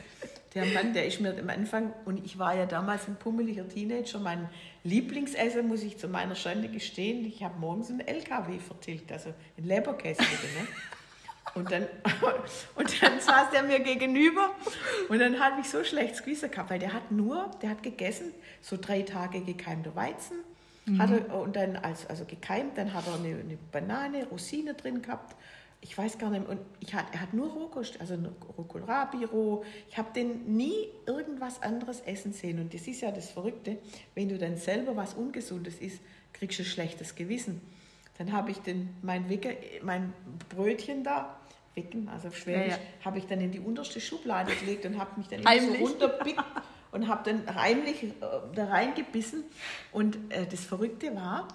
[0.54, 4.20] Der Mann, der ist mir am Anfang, und ich war ja damals ein pummeliger Teenager,
[4.20, 4.50] mein
[4.84, 9.68] Lieblingsessen, muss ich zu meiner Schande gestehen, ich habe morgens einen LKW vertilgt, also einen
[9.68, 10.22] Leberkäse.
[10.22, 10.68] Ne?
[11.56, 11.84] Und dann,
[12.76, 14.52] und dann saß der mir gegenüber.
[15.10, 18.34] Und dann hatte ich so schlechtes Gewissen gehabt, weil der hat nur, der hat gegessen,
[18.62, 20.38] so drei Tage gekeimter Weizen,
[20.86, 21.02] mhm.
[21.02, 25.02] hat er, und dann als, also gekeimt, dann hat er eine, eine, Banane, Rosine drin
[25.02, 25.36] gehabt,
[25.84, 28.16] ich weiß gar nicht, und ich hat, er hat nur Rohkost, also
[28.68, 32.60] Kohlrabi roh, ich habe den nie irgendwas anderes essen sehen.
[32.60, 33.80] Und das ist ja das Verrückte,
[34.14, 36.00] wenn du dann selber was Ungesundes isst,
[36.34, 37.62] kriegst du ein schlechtes Gewissen.
[38.22, 40.14] Dann habe ich den, mein, Wicke, mein
[40.50, 41.38] Brötchen da
[41.74, 43.06] Wicken, also auf Schwäbisch, ja, ja.
[43.06, 46.44] habe ich dann in die unterste Schublade gelegt und habe mich dann so runterpickt
[46.92, 48.10] und habe dann heimlich äh,
[48.54, 49.44] da reingebissen.
[49.92, 51.48] Und äh, das Verrückte war,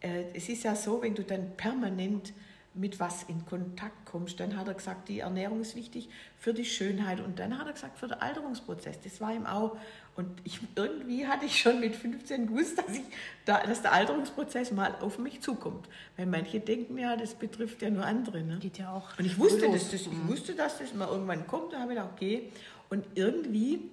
[0.00, 2.32] äh, es ist ja so, wenn du dann permanent
[2.72, 6.64] mit was in Kontakt kommst, dann hat er gesagt, die Ernährung ist wichtig für die
[6.64, 9.00] Schönheit und dann hat er gesagt, für den Alterungsprozess.
[9.02, 9.76] Das war ihm auch.
[10.16, 13.02] Und ich, irgendwie hatte ich schon mit 15 gewusst, dass, ich
[13.44, 15.88] da, dass der Alterungsprozess mal auf mich zukommt.
[16.16, 18.42] Weil manche denken ja, das betrifft ja nur andere.
[18.42, 18.58] Ne?
[18.58, 19.18] Geht ja auch.
[19.18, 20.28] Und ich wusste, dass das, ich mhm.
[20.28, 21.74] wusste, dass das mal irgendwann kommt.
[21.74, 22.50] Da habe ich gedacht, okay.
[22.88, 23.90] Und irgendwie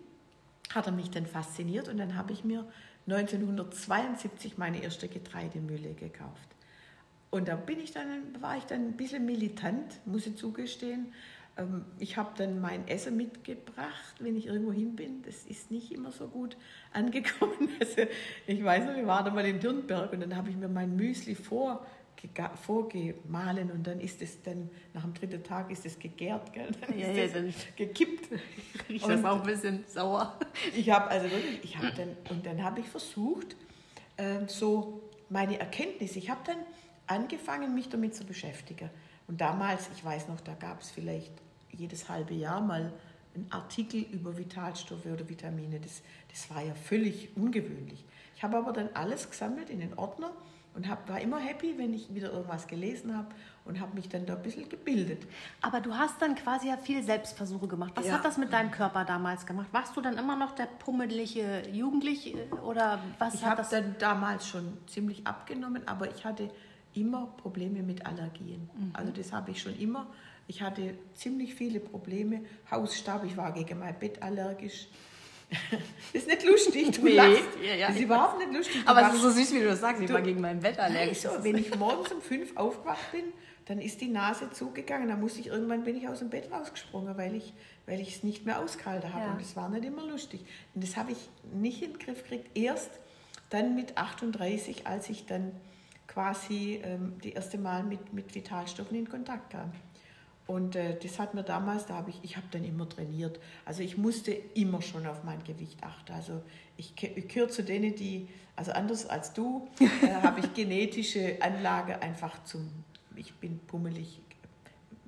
[0.74, 2.66] hat er mich dann fasziniert und dann habe ich mir
[3.08, 6.48] 1972 meine erste Getreidemühle gekauft.
[7.32, 8.08] Und da bin ich dann,
[8.40, 11.12] war ich dann ein bisschen militant, muss ich zugestehen.
[11.58, 15.22] Ähm, ich habe dann mein Essen mitgebracht, wenn ich irgendwo hin bin.
[15.24, 16.58] Das ist nicht immer so gut
[16.94, 17.70] angekommen.
[17.80, 18.04] Also
[18.48, 20.96] ich weiß noch, wir waren da mal in Dürnberg und dann habe ich mir mein
[20.96, 21.86] Müsli vor,
[22.62, 26.70] vorgemahlen und dann ist es dann, nach dem dritten Tag ist es gegärt, gell?
[26.80, 28.30] dann ja, ist ja, dann gekippt.
[28.90, 30.40] Riecht das auch ein bisschen sauer.
[30.74, 33.58] Ich habe also wirklich, ich habe dann, und dann habe ich versucht,
[34.16, 36.58] äh, so meine Erkenntnisse, ich habe dann
[37.08, 38.90] angefangen, mich damit zu beschäftigen.
[39.28, 41.32] Und damals, ich weiß noch, da gab es vielleicht
[41.74, 42.94] jedes halbe Jahr mal
[43.36, 45.80] einen Artikel über Vitalstoffe oder Vitamine.
[45.80, 48.06] Das, das war ja völlig ungewöhnlich.
[48.36, 50.32] Ich habe aber dann alles gesammelt in den Ordner
[50.76, 53.28] und hab, war immer happy, wenn ich wieder irgendwas gelesen habe
[53.66, 55.28] und habe mich dann da ein bisschen gebildet.
[55.62, 57.94] Aber du hast dann quasi ja viel Selbstversuche gemacht.
[57.96, 58.14] Was ja.
[58.14, 59.68] hat das mit deinem Körper damals gemacht?
[59.72, 64.78] Warst du dann immer noch der pummelige Jugendliche oder was ich habe dann damals schon
[64.88, 66.50] ziemlich abgenommen, aber ich hatte
[66.94, 68.70] immer Probleme mit Allergien.
[68.76, 68.92] Mhm.
[68.94, 70.08] Also das habe ich schon immer.
[70.48, 72.42] Ich hatte ziemlich viele Probleme.
[72.70, 74.88] Hausstaub, ich war gegen mein Bett allergisch.
[75.50, 75.82] Das
[76.14, 77.44] ist nicht lustig, du nee, lachst.
[77.64, 77.88] Ja, ja.
[77.88, 78.82] Das ist überhaupt nicht lustig.
[78.86, 80.02] Aber es ist so süß, wie du das sagst.
[80.02, 81.26] Ich war gegen mein Bett allergisch.
[81.26, 83.26] Also, wenn ich morgens um fünf aufgewacht bin,
[83.66, 85.08] dann ist die Nase zugegangen.
[85.08, 87.54] Dann musste ich irgendwann bin ich aus dem Bett rausgesprungen, weil ich
[87.86, 89.26] weil ich es nicht mehr ausgehalten habe.
[89.26, 89.32] Ja.
[89.32, 90.46] Und das war nicht immer lustig.
[90.74, 92.58] Und das habe ich nicht in den Griff gekriegt.
[92.58, 92.92] Erst
[93.50, 95.52] dann mit 38, als ich dann
[96.08, 99.72] quasi ähm, die erste Mal mit, mit Vitalstoffen in Kontakt kam.
[100.46, 103.40] Und äh, das hat mir damals, da habe ich, ich habe dann immer trainiert.
[103.66, 106.12] Also ich musste immer schon auf mein Gewicht achten.
[106.12, 106.42] Also
[106.76, 112.02] ich, ich gehöre zu denen, die, also anders als du, äh, habe ich genetische Anlage
[112.02, 112.70] einfach zum,
[113.16, 114.20] ich bin pummelig,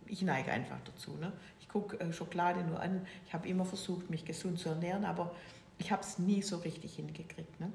[0.08, 1.17] ich neige einfach dazu.
[1.19, 1.34] Ne?
[1.60, 3.06] Ich gucke äh, Schokolade nur an.
[3.28, 5.36] Ich habe immer versucht, mich gesund zu ernähren, aber
[5.80, 7.60] ich habe es nie so richtig hingekriegt.
[7.60, 7.71] Ne?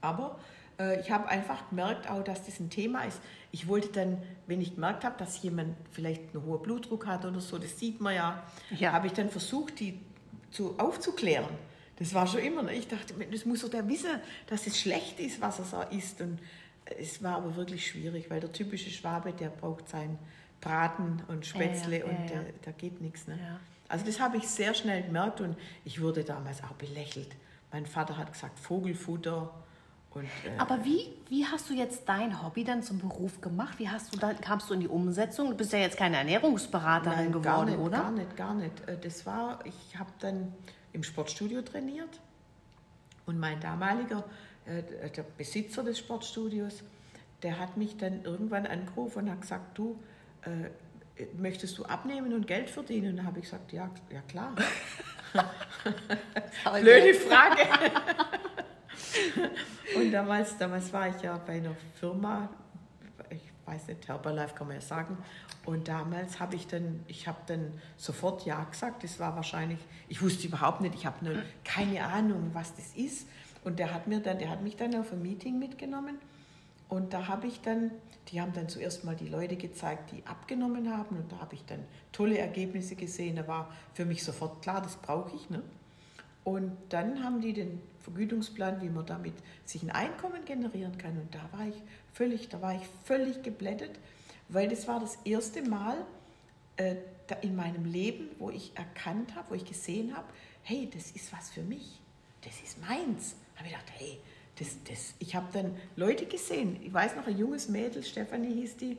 [0.00, 0.38] Aber
[1.00, 3.20] ich habe einfach gemerkt, auch, dass das ein Thema ist.
[3.50, 7.40] Ich wollte dann, wenn ich gemerkt habe, dass jemand vielleicht einen hohen Blutdruck hat oder
[7.40, 8.92] so, das sieht man ja, ja.
[8.92, 10.00] habe ich dann versucht, die
[10.50, 11.48] zu, aufzuklären.
[11.98, 12.62] Das war schon immer.
[12.62, 12.74] Ne?
[12.74, 14.10] Ich dachte, das muss doch der wissen,
[14.46, 16.20] dass es schlecht ist, was er so isst.
[16.20, 16.38] Und
[16.98, 20.18] es war aber wirklich schwierig, weil der typische Schwabe, der braucht sein
[20.60, 23.26] Braten und Spätzle ja, ja, und ja, da geht nichts.
[23.26, 23.38] Ne?
[23.88, 27.28] Also das habe ich sehr schnell gemerkt und ich wurde damals auch belächelt.
[27.72, 29.52] Mein Vater hat gesagt, Vogelfutter
[30.14, 33.78] und, äh, Aber wie, wie hast du jetzt dein Hobby dann zum Beruf gemacht?
[33.78, 35.50] Wie hast du dann, kamst du in die Umsetzung?
[35.50, 37.98] Du bist ja jetzt keine Ernährungsberaterin Nein, geworden, gar nicht, oder?
[37.98, 38.88] Gar nicht, gar nicht.
[38.88, 40.52] Äh, das war, ich habe dann
[40.92, 42.20] im Sportstudio trainiert
[43.24, 44.24] und mein damaliger,
[44.66, 46.82] äh, der Besitzer des Sportstudios,
[47.42, 49.98] der hat mich dann irgendwann angerufen und hat gesagt, du,
[50.42, 53.10] äh, möchtest du abnehmen und Geld verdienen?
[53.10, 54.54] Und da habe ich gesagt, ja, ja klar.
[56.82, 57.62] Blöde Frage.
[59.96, 62.48] Und damals, damals war ich ja bei einer Firma,
[63.30, 65.18] ich weiß nicht, Herbalife kann man ja sagen.
[65.64, 69.04] Und damals habe ich dann, ich habe dann sofort Ja gesagt.
[69.04, 73.28] Das war wahrscheinlich, ich wusste überhaupt nicht, ich habe ne, keine Ahnung, was das ist.
[73.64, 76.18] Und der hat, mir dann, der hat mich dann auf ein Meeting mitgenommen.
[76.88, 77.92] Und da habe ich dann,
[78.28, 81.16] die haben dann zuerst mal die Leute gezeigt, die abgenommen haben.
[81.16, 83.36] Und da habe ich dann tolle Ergebnisse gesehen.
[83.36, 85.48] Da war für mich sofort klar, das brauche ich.
[85.48, 85.62] Ne?
[86.44, 91.16] Und dann haben die den Vergütungsplan, wie man damit sich ein Einkommen generieren kann.
[91.18, 91.76] Und da war ich
[92.12, 93.92] völlig, da war ich völlig geblättet,
[94.48, 95.96] weil das war das erste Mal
[96.76, 96.96] äh,
[97.42, 100.26] in meinem Leben, wo ich erkannt habe, wo ich gesehen habe,
[100.62, 102.00] hey, das ist was für mich,
[102.44, 103.36] das ist meins.
[103.54, 104.18] Da habe ich gedacht, hey,
[104.58, 105.14] das, das.
[105.18, 108.98] ich habe dann Leute gesehen, ich weiß noch, ein junges Mädel, Stefanie hieß die,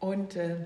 [0.00, 0.56] und äh,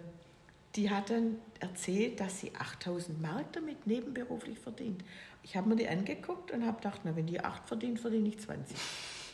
[0.75, 5.05] die hat dann erzählt, dass sie 8000 Mark damit nebenberuflich verdient.
[5.49, 8.39] Ich habe mir die angeguckt und habe gedacht, na, wenn die 8 verdient, verdiene ich
[8.39, 8.77] 20.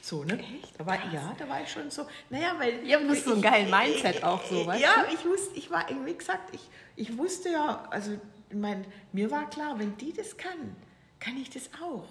[0.00, 0.38] So, ne?
[0.38, 0.79] Echt?
[0.79, 2.07] Da war, ja, da war ich schon so.
[2.31, 2.87] Naja, weil.
[2.87, 5.12] Das ist so ein geiles Mindset ich, auch so, weißt Ja, du?
[5.12, 6.61] ich wusste, ich war, wie gesagt, ich,
[6.94, 8.12] ich wusste ja, also,
[8.53, 10.77] mein, mir war klar, wenn die das kann,
[11.18, 12.07] kann ich das auch.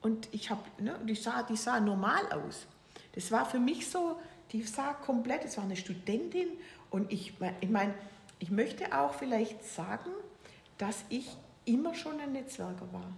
[0.00, 2.66] Und ich habe, ne, die sah, die sah normal aus.
[3.12, 4.18] Das war für mich so,
[4.50, 6.48] die sah komplett, es war eine Studentin
[6.90, 7.94] und ich, ich meine,
[8.40, 10.10] ich möchte auch vielleicht sagen,
[10.78, 13.12] dass ich immer schon ein Netzwerker war.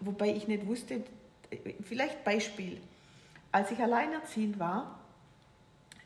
[0.00, 1.02] Wobei ich nicht wusste,
[1.82, 2.80] vielleicht Beispiel,
[3.52, 5.00] als ich alleinerziehend war,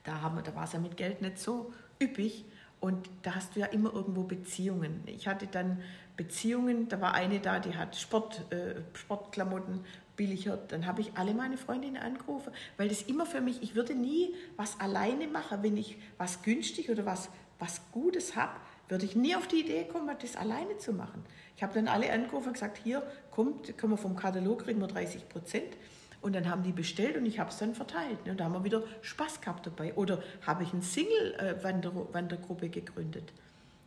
[0.04, 2.44] da, haben, da war es ja mit Geld nicht so üppig
[2.80, 5.02] und da hast du ja immer irgendwo Beziehungen.
[5.06, 5.82] Ich hatte dann
[6.16, 9.84] Beziehungen, da war eine da, die hat Sport, äh, Sportklamotten
[10.16, 10.56] billiger.
[10.56, 14.34] Dann habe ich alle meine Freundinnen angerufen, weil das immer für mich, ich würde nie
[14.56, 18.52] was alleine machen, wenn ich was günstig oder was, was Gutes habe,
[18.88, 21.24] würde ich nie auf die Idee kommen, das alleine zu machen.
[21.60, 24.86] Ich habe dann alle angerufen und gesagt, hier, kommt, können wir vom Katalog, kriegen wir
[24.86, 25.76] 30 Prozent.
[26.22, 28.16] Und dann haben die bestellt und ich habe es dann verteilt.
[28.24, 29.92] Und da haben wir wieder Spaß gehabt dabei.
[29.92, 33.30] Oder habe ich eine Single-Wandergruppe gegründet.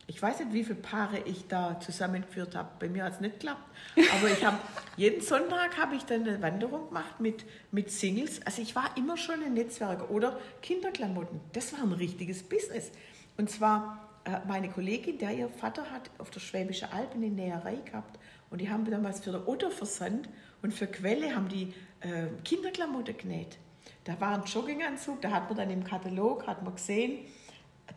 [0.06, 2.68] Ich weiß nicht, wie viele Paare ich da zusammengeführt habe.
[2.78, 3.68] Bei mir hat es nicht geklappt.
[3.96, 4.58] Aber ich habe
[4.96, 8.40] jeden Sonntag habe ich dann eine Wanderung gemacht mit, mit Singles.
[8.46, 10.12] Also ich war immer schon ein Netzwerker.
[10.12, 11.40] Oder Kinderklamotten.
[11.52, 12.92] Das war ein richtiges Business.
[13.36, 14.13] Und zwar äh,
[14.46, 18.18] meine Kollegin, der ihr Vater hat auf der Schwäbischen Alb eine Näherei gehabt
[18.50, 20.28] und die haben damals für den Otto versandt
[20.62, 23.58] und für Quelle haben die äh, Kinderklamotten genäht.
[24.04, 27.26] Da war ein Jogginganzug, da hat man dann im Katalog, hat man gesehen,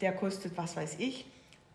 [0.01, 1.25] der kostet, was weiß ich,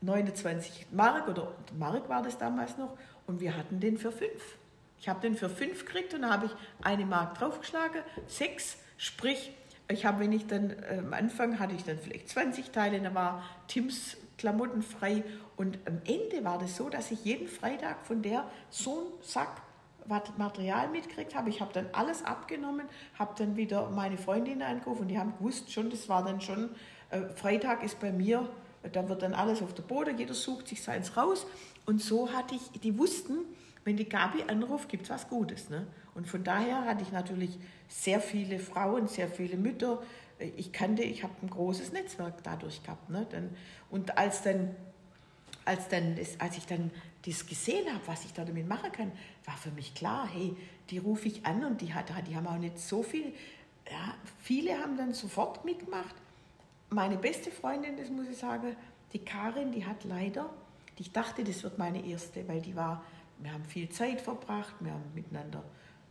[0.03, 4.31] 29 Mark oder Mark war das damals noch und wir hatten den für 5.
[4.99, 6.53] Ich habe den für 5 gekriegt und dann habe ich
[6.85, 9.53] eine Mark draufgeschlagen, 6, sprich,
[9.88, 13.15] ich habe, wenn ich dann äh, am Anfang hatte ich dann vielleicht 20 Teile, dann
[13.15, 15.25] war Tims Klamotten frei
[15.57, 19.62] und am Ende war das so, dass ich jeden Freitag von der so einen Sack
[20.07, 21.49] Material mitgekriegt habe.
[21.49, 22.87] Ich habe dann alles abgenommen,
[23.18, 26.71] habe dann wieder meine Freundinnen angerufen und die haben gewusst schon, das war dann schon,
[27.11, 28.49] äh, Freitag ist bei mir,
[28.90, 31.47] da wird dann alles auf der Boden, jeder sucht sich seins raus.
[31.87, 33.38] Und so hatte ich, die wussten,
[33.85, 35.71] wenn die Gabi anruft, gibt es was Gutes.
[35.71, 35.87] Ne?
[36.14, 40.03] Und von daher hatte ich natürlich sehr viele Frauen, sehr viele Mütter.
[40.57, 43.11] Ich kannte, ich habe ein großes Netzwerk dadurch gehabt.
[43.11, 43.27] Ne?
[43.92, 44.74] Und als dann,
[45.64, 46.90] als dann, als ich dann
[47.24, 49.12] das gesehen habe, was ich da damit machen kann,
[49.44, 50.57] war für mich klar, hey,
[50.90, 53.33] die rufe ich an und die, hat, die haben auch nicht so viel,
[53.88, 56.14] ja, viele haben dann sofort mitgemacht.
[56.88, 58.74] Meine beste Freundin, das muss ich sagen,
[59.12, 60.50] die Karin, die hat leider,
[60.98, 63.05] ich dachte, das wird meine erste, weil die war,
[63.40, 65.62] wir haben viel Zeit verbracht, wir haben miteinander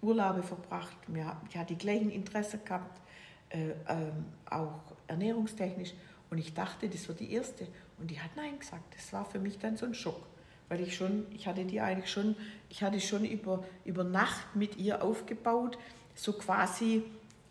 [0.02, 3.02] Urlaube verbracht, wir, die hat die gleichen Interessen gehabt,
[3.50, 5.94] äh, ähm, auch ernährungstechnisch.
[6.32, 7.68] Und ich dachte, das wird die erste.
[8.00, 8.96] Und die hat Nein gesagt.
[8.96, 10.32] Das war für mich dann so ein Schock
[10.72, 12.34] weil ich schon, ich hatte die eigentlich schon,
[12.70, 15.78] ich hatte schon über, über Nacht mit ihr aufgebaut,
[16.16, 17.04] so quasi,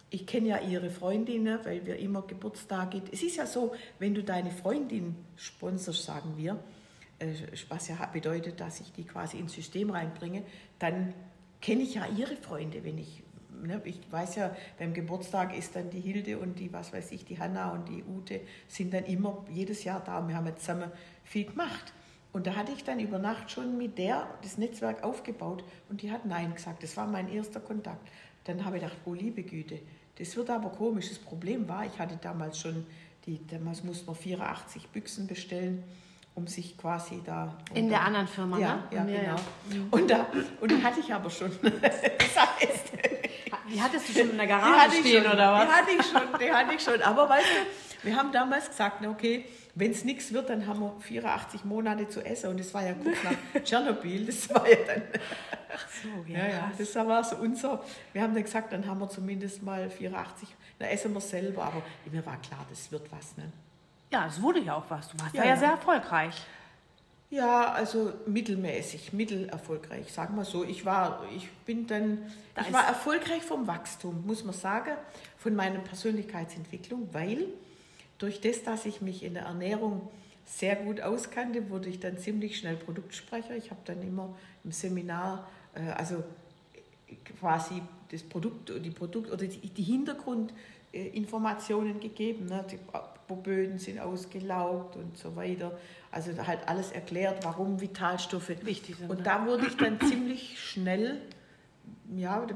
[0.09, 4.25] ich kenne ja ihre Freundinnen, weil wir immer Geburtstage, es ist ja so, wenn du
[4.25, 6.59] deine Freundin sponsorst, sagen wir,
[7.19, 7.35] äh,
[7.69, 10.43] was ja bedeutet, dass ich die quasi ins System reinbringe,
[10.79, 11.13] dann
[11.61, 13.23] kenne ich ja ihre Freunde, wenn ich
[13.67, 17.25] ne, ich weiß ja, beim Geburtstag ist dann die Hilde und die, was weiß ich,
[17.25, 20.61] die Hanna und die Ute sind dann immer jedes Jahr da und wir haben jetzt
[20.61, 20.91] zusammen
[21.25, 21.93] viel gemacht.
[22.33, 26.13] Und da hatte ich dann über Nacht schon mit der das Netzwerk aufgebaut und die
[26.13, 26.83] hat Nein gesagt.
[26.83, 28.09] Das war mein erster Kontakt.
[28.45, 29.81] Dann habe ich gedacht, oh liebe Güte,
[30.19, 31.09] das wird aber komisch.
[31.09, 32.87] Das Problem war, ich hatte damals schon,
[33.27, 35.83] die, damals musste man 84 Büchsen bestellen,
[36.35, 37.57] um sich quasi da...
[37.75, 38.83] In der anderen Firma, ja, ne?
[38.93, 39.37] Ja, ja genau.
[39.37, 39.89] Ja.
[39.91, 40.27] Und, da,
[40.61, 41.51] und die hatte ich aber schon.
[41.83, 42.80] das heißt...
[43.71, 45.65] Die hattest du schon in der Garage stehen, schon, oder was?
[45.65, 47.03] Die hatte ich schon, die hatte ich schon.
[47.03, 50.95] Aber weißt du, wir haben damals gesagt, okay, wenn es nichts wird, dann haben wir
[51.01, 52.51] 84 Monate zu essen.
[52.51, 55.03] Und das war ja gut nach Tschernobyl, das war ja dann.
[55.75, 56.39] Ach so, ja.
[56.39, 57.83] ja, ja das war so unser.
[58.13, 61.65] Wir haben dann gesagt, dann haben wir zumindest mal 84, dann essen wir selber.
[61.65, 63.37] Aber mir war klar, das wird was.
[63.37, 63.53] Ne?
[64.13, 65.09] Ja, es wurde ja auch was.
[65.09, 66.35] Du warst ja, ja, ja sehr erfolgreich.
[67.31, 70.65] Ja, also mittelmäßig, mittelerfolgreich, sagen wir so.
[70.65, 72.19] Ich war, ich bin dann,
[72.57, 74.97] da ich war erfolgreich vom Wachstum, muss man sagen,
[75.39, 77.47] von meiner Persönlichkeitsentwicklung, weil
[78.19, 80.09] durch das, dass ich mich in der Ernährung
[80.45, 83.57] sehr gut auskannte, wurde ich dann ziemlich schnell Produktsprecher.
[83.57, 86.25] Ich habe dann immer im Seminar, äh, also
[87.39, 92.47] quasi das Produkt, die Produkt oder die, Hintergrundinformationen gegeben.
[92.47, 92.65] Ne?
[92.71, 92.79] Die
[93.37, 95.79] Böden sind ausgelaugt und so weiter.
[96.13, 99.11] Also halt alles erklärt, warum Vitalstoffe wichtig sind.
[99.11, 101.21] Und da wurde ich dann ziemlich schnell,
[102.17, 102.47] ja,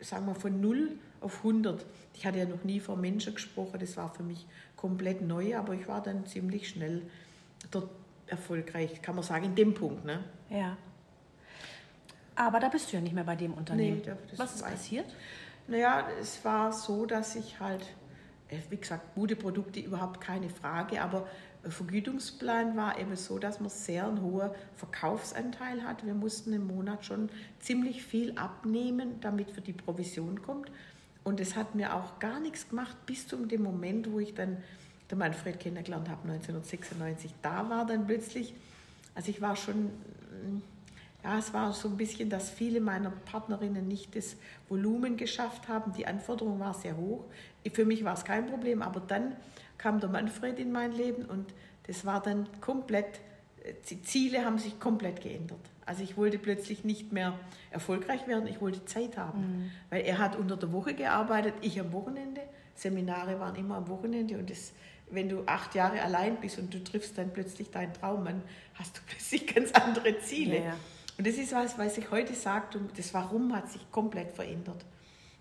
[0.00, 1.84] sagen wir von 0 auf 100.
[2.14, 5.74] Ich hatte ja noch nie vor Menschen gesprochen, das war für mich komplett neu, aber
[5.74, 7.02] ich war dann ziemlich schnell
[7.70, 7.90] dort
[8.26, 10.04] erfolgreich, kann man sagen, in dem Punkt.
[10.04, 10.24] Ne?
[10.48, 10.76] Ja.
[12.34, 14.02] Aber da bist du ja nicht mehr bei dem Unternehmen.
[14.04, 15.06] Nee, Was ist passiert?
[15.68, 17.82] Naja, es war so, dass ich halt,
[18.48, 21.26] äh, wie gesagt, gute Produkte überhaupt keine Frage, aber
[21.70, 26.04] Vergütungsplan war eben so, dass man sehr einen hohen Verkaufsanteil hat.
[26.04, 27.28] Wir mussten im Monat schon
[27.60, 30.70] ziemlich viel abnehmen, damit für die Provision kommt.
[31.24, 34.58] Und es hat mir auch gar nichts gemacht bis zu dem Moment, wo ich dann
[35.10, 37.32] der Manfred kennengelernt habe, 1996.
[37.42, 38.54] Da war dann plötzlich,
[39.14, 39.90] also ich war schon,
[41.24, 44.36] ja, es war so ein bisschen, dass viele meiner Partnerinnen nicht das
[44.68, 45.92] Volumen geschafft haben.
[45.92, 47.24] Die Anforderung war sehr hoch.
[47.72, 49.34] Für mich war es kein Problem, aber dann
[49.78, 51.52] kam der Manfred in mein Leben und
[51.86, 53.20] das war dann komplett,
[53.90, 55.60] die Ziele haben sich komplett geändert.
[55.84, 57.38] Also ich wollte plötzlich nicht mehr
[57.70, 59.40] erfolgreich werden, ich wollte Zeit haben.
[59.40, 59.70] Mhm.
[59.90, 62.40] Weil er hat unter der Woche gearbeitet, ich am Wochenende.
[62.74, 64.72] Seminare waren immer am Wochenende und das,
[65.10, 68.42] wenn du acht Jahre allein bist und du triffst dann plötzlich deinen Traum, dann
[68.74, 70.58] hast du plötzlich ganz andere Ziele.
[70.58, 70.76] Ja, ja.
[71.18, 74.84] Und das ist was, was ich heute sage, das Warum hat sich komplett verändert.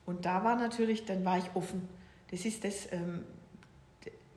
[0.05, 1.89] Und da war natürlich, dann war ich offen.
[2.31, 3.25] Das ist das, ähm,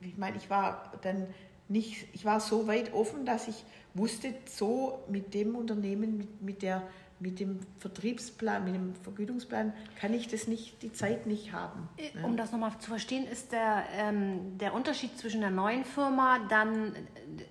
[0.01, 1.27] ich meine, ich war dann
[1.67, 6.61] nicht, ich war so weit offen, dass ich wusste, so mit dem Unternehmen, mit, mit,
[6.61, 6.83] der,
[7.19, 11.87] mit dem Vertriebsplan, mit dem Vergütungsplan, kann ich das nicht, die Zeit nicht haben.
[11.97, 12.25] Äh, ne?
[12.25, 16.95] Um das nochmal zu verstehen, ist der, ähm, der Unterschied zwischen der neuen Firma, dann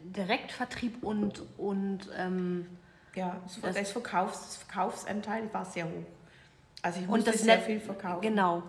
[0.03, 1.45] Direktvertrieb und.
[1.57, 2.67] und ähm,
[3.15, 6.07] ja, das, das, Verkaufs, das Verkaufsanteil war sehr hoch.
[6.83, 8.21] Also ich musste und das sehr viel verkaufen.
[8.21, 8.63] Genau.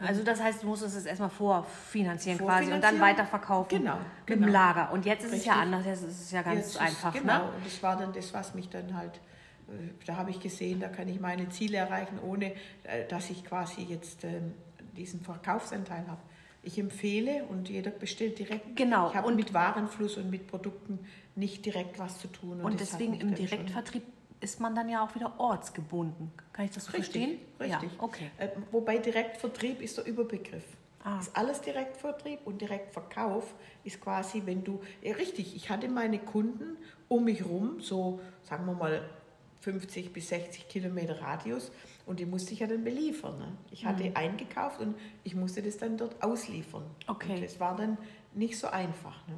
[0.00, 3.00] Also das heißt, du musstest es erstmal vorfinanzieren, quasi und dann Vorfinanzieren.
[3.18, 4.52] weiterverkaufen Genau, mit dem genau.
[4.52, 4.92] Lager.
[4.92, 5.72] Und jetzt ist es ja Richtig.
[5.74, 7.12] anders, jetzt ist es ja ganz Jetzt ist- einfach.
[7.12, 7.52] Genau, Ne?
[7.56, 9.16] und das war dann das, was mich dann halt,
[9.68, 9.72] äh,
[10.06, 12.52] da habe ich gesehen, da kann ich meine Ziele erreichen, ohne
[12.84, 14.52] äh, dass ich quasi jetzt ähm,
[14.96, 16.20] diesen Verkaufsanteil habe.
[16.62, 18.74] Ich empfehle und jeder bestellt direkt.
[18.76, 20.98] Genau, Ich habe und- mit Warenfluss und mit Produkten
[21.36, 22.60] nicht direkt was zu tun.
[22.60, 24.02] Und hat deswegen im schon- Direktvertrieb
[24.40, 26.30] ist man dann ja auch wieder ortsgebunden.
[26.52, 27.40] Kann ich das so Richtig, verstehen?
[27.60, 27.92] richtig.
[27.98, 28.30] Ja, okay.
[28.38, 30.64] Äh, Wobei Direktvertrieb ist der Überbegriff.
[31.04, 31.18] Ah.
[31.20, 36.76] Ist alles Direktvertrieb und Direktverkauf ist quasi, wenn du, ja, richtig, ich hatte meine Kunden
[37.08, 39.08] um mich rum, so sagen wir mal
[39.60, 41.70] 50 bis 60 Kilometer Radius
[42.06, 43.38] und die musste ich ja dann beliefern.
[43.38, 43.52] Ne?
[43.70, 46.82] Ich hatte eingekauft und ich musste das dann dort ausliefern.
[46.82, 46.88] Mhm.
[47.10, 47.34] Okay.
[47.36, 47.96] Und das war dann
[48.34, 49.26] nicht so einfach.
[49.28, 49.34] Ne?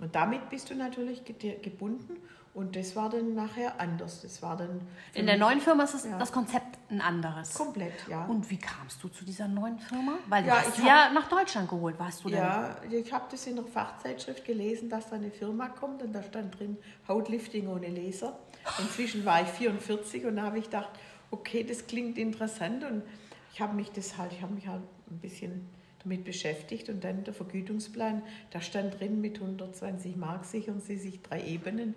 [0.00, 2.16] Und damit bist du natürlich ge- gebunden
[2.54, 4.22] und das war dann nachher anders.
[4.22, 4.80] Das war dann
[5.12, 6.18] In der neuen Firma ist das, Ja.
[6.18, 7.54] das Konzept ein anderes.
[7.54, 8.24] komplett, ja.
[8.26, 10.12] Und wie kamst du zu dieser neuen Firma?
[10.28, 12.38] Weil du Ja, hast ich sie hab- ja nach Deutschland geholt, warst du denn?
[12.38, 16.22] Ja, ich habe das in der Fachzeitschrift gelesen, dass da eine Firma kommt und da
[16.22, 16.76] stand drin
[17.08, 18.38] Hautlifting ohne Laser.
[18.78, 20.90] Inzwischen war ich 44 und da habe ich gedacht,
[21.30, 23.02] okay, das klingt interessant und
[23.52, 25.68] ich habe mich das halt, ich habe mich halt ein bisschen
[26.04, 31.20] damit beschäftigt und dann der Vergütungsplan, da stand drin mit 120 Mark sichern Sie sich
[31.22, 31.94] drei Ebenen.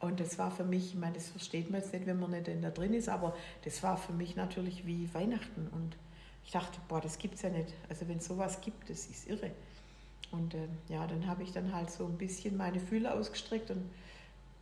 [0.00, 2.48] Und das war für mich, ich meine, das versteht man jetzt nicht, wenn man nicht
[2.62, 3.34] da drin ist, aber
[3.64, 5.68] das war für mich natürlich wie Weihnachten.
[5.72, 5.96] Und
[6.44, 7.74] ich dachte, boah, das gibt's ja nicht.
[7.88, 9.50] Also wenn es sowas gibt, das ist irre.
[10.30, 13.90] Und äh, ja, dann habe ich dann halt so ein bisschen meine Fühler ausgestreckt und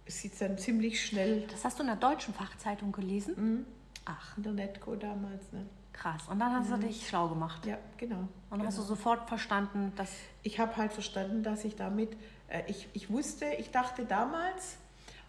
[0.06, 3.34] es sieht dann ziemlich schnell Das hast du in der deutschen Fachzeitung gelesen?
[3.36, 3.66] mhm,
[4.04, 5.52] Ach, in der Netco damals.
[5.52, 5.66] Ne?
[5.96, 6.22] krass.
[6.28, 7.64] Und dann hast du dich schlau gemacht.
[7.66, 8.28] Ja, genau.
[8.50, 8.94] Und dann hast du genau.
[8.94, 10.12] sofort verstanden, dass.
[10.42, 12.16] Ich habe halt verstanden, dass ich damit,
[12.48, 14.76] äh, ich, ich wusste, ich dachte damals,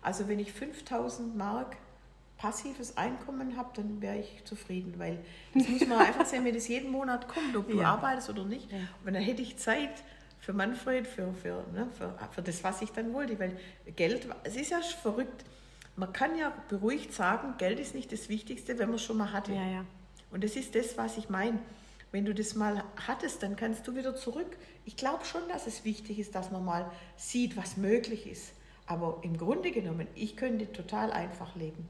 [0.02, 1.78] also wenn ich 5000 Mark
[2.38, 5.18] passives Einkommen habe, dann wäre ich zufrieden, weil
[5.56, 7.93] das muss man einfach sehen, wenn das jeden Monat kommt, ob du Ja.
[7.93, 8.68] arbeitest oder nicht.
[9.06, 9.89] Und dann hätte ich Zeit
[10.39, 13.58] für Manfred, für, für, ne, für, für das, was ich dann wollte, weil
[13.95, 15.45] Geld, es ist ja verrückt.
[15.95, 19.32] Man kann ja beruhigt sagen, Geld ist nicht das Wichtigste, wenn man es schon mal
[19.34, 19.52] hatte.
[19.54, 19.86] Ja, ja.
[20.30, 21.58] Und das ist das, was ich meine.
[22.12, 24.56] Wenn du das mal hattest, dann kannst du wieder zurück.
[24.86, 28.54] Ich glaube schon, dass es wichtig ist, dass man mal sieht, was möglich ist.
[28.88, 31.88] Aber im Grunde genommen, ich könnte total einfach leben.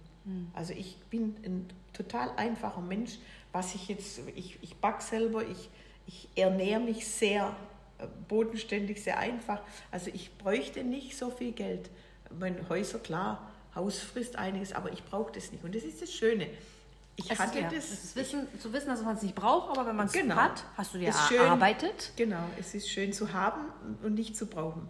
[0.54, 3.18] Also ich bin ein total einfacher Mensch.
[3.54, 5.70] Was ich jetzt, ich, ich back selber, ich,
[6.06, 7.56] ich ernähre mich sehr
[7.98, 9.62] äh, bodenständig, sehr einfach.
[9.90, 11.90] Also ich bräuchte nicht so viel Geld.
[12.38, 15.64] Mein Häuser, klar, Haus frisst einiges, aber ich brauche das nicht.
[15.64, 16.48] Und das ist das Schöne.
[17.16, 17.86] Ich Es hatte ist, ja, das.
[17.92, 20.36] es ist wissen, zu wissen, dass man es nicht braucht, aber wenn man es Genau.
[20.36, 21.38] hat, hast du dir Ist schön.
[21.38, 22.12] erarbeitet.
[22.18, 23.62] Genau, es ist schön zu haben
[24.04, 24.90] und nicht zu brauchen.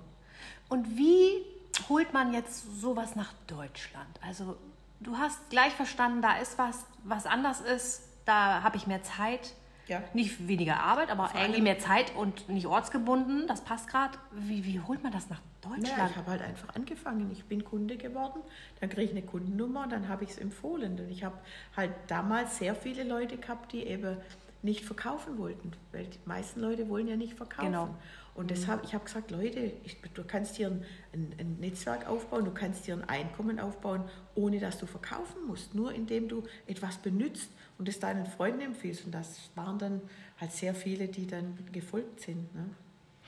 [0.67, 1.45] Und wie
[1.89, 4.19] holt man jetzt sowas nach Deutschland?
[4.21, 4.57] Also
[4.99, 9.53] du hast gleich verstanden, da ist was, was anders ist, da habe ich mehr Zeit.
[9.87, 10.03] Ja.
[10.13, 13.47] Nicht weniger Arbeit, aber Vor irgendwie mehr Zeit und nicht ortsgebunden.
[13.47, 14.17] Das passt gerade.
[14.33, 16.11] Wie, wie holt man das nach Deutschland?
[16.11, 17.31] ich habe halt einfach angefangen.
[17.31, 18.41] Ich bin Kunde geworden,
[18.81, 20.99] dann kriege ich eine Kundennummer und dann habe ich es empfohlen.
[20.99, 21.37] Und ich habe
[21.77, 24.17] halt damals sehr viele Leute gehabt, die eben
[24.61, 27.71] nicht verkaufen wollten, weil die meisten Leute wollen ja nicht verkaufen.
[27.71, 27.95] Genau.
[28.37, 32.45] Und deshalb, ich habe gesagt, Leute, ich, du kannst dir ein, ein, ein Netzwerk aufbauen,
[32.45, 34.03] du kannst dir ein Einkommen aufbauen,
[34.35, 39.05] ohne dass du verkaufen musst, nur indem du etwas benutzt und es deinen Freunden empfiehlst.
[39.05, 40.01] Und das waren dann
[40.39, 42.53] halt sehr viele, die dann gefolgt sind.
[42.53, 42.69] Ne?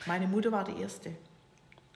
[0.05, 1.15] Meine Mutter war die erste.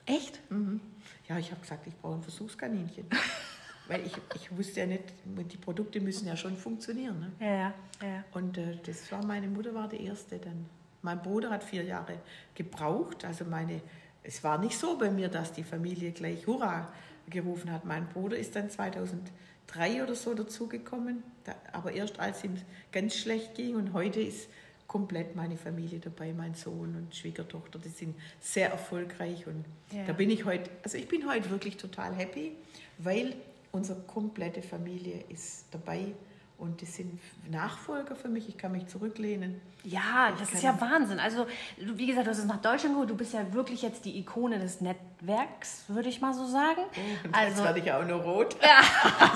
[0.08, 0.42] Echt?
[0.50, 0.82] Mhm.
[1.30, 3.06] Ja, ich habe gesagt, ich brauche ein Versuchskaninchen.
[3.88, 7.20] Weil ich, ich wusste ja nicht, die Produkte müssen ja schon funktionieren.
[7.20, 7.32] Ne?
[7.40, 8.26] Ja, ja, ja.
[8.32, 10.66] Und äh, das war meine Mutter war die erste dann.
[11.04, 12.18] Mein Bruder hat vier Jahre
[12.56, 13.26] gebraucht.
[13.26, 13.82] Also meine,
[14.24, 16.92] es war nicht so bei mir, dass die Familie gleich Hurra
[17.30, 17.86] gerufen hat.
[17.86, 22.56] Mein Bruder ist dann 2003 oder so dazugekommen, da, aber erst als ihm
[22.92, 23.76] ganz schlecht ging.
[23.76, 24.48] Und heute ist
[24.88, 27.80] komplett meine Familie dabei, mein Sohn und Schwiegertochter.
[27.80, 30.06] Die sind sehr erfolgreich und Ja.
[30.06, 32.54] da bin ich heute, also ich bin heute wirklich total happy,
[32.98, 33.36] weil
[33.72, 36.14] unsere komplette Familie ist dabei.
[36.58, 37.20] Und die sind
[37.52, 38.48] Nachfolger für mich.
[38.48, 39.60] Ich kann mich zurücklehnen.
[39.84, 41.20] Ja, Ich das ist ja Wahnsinn.
[41.20, 41.46] Also,
[41.78, 43.10] wie gesagt, du hast es nach Deutschland geholt.
[43.10, 46.82] Du bist ja wirklich jetzt die Ikone des Netzwerks, würde ich mal so sagen.
[47.26, 48.56] Und also, jetzt werde ich auch noch rot.
[48.64, 48.82] Ja,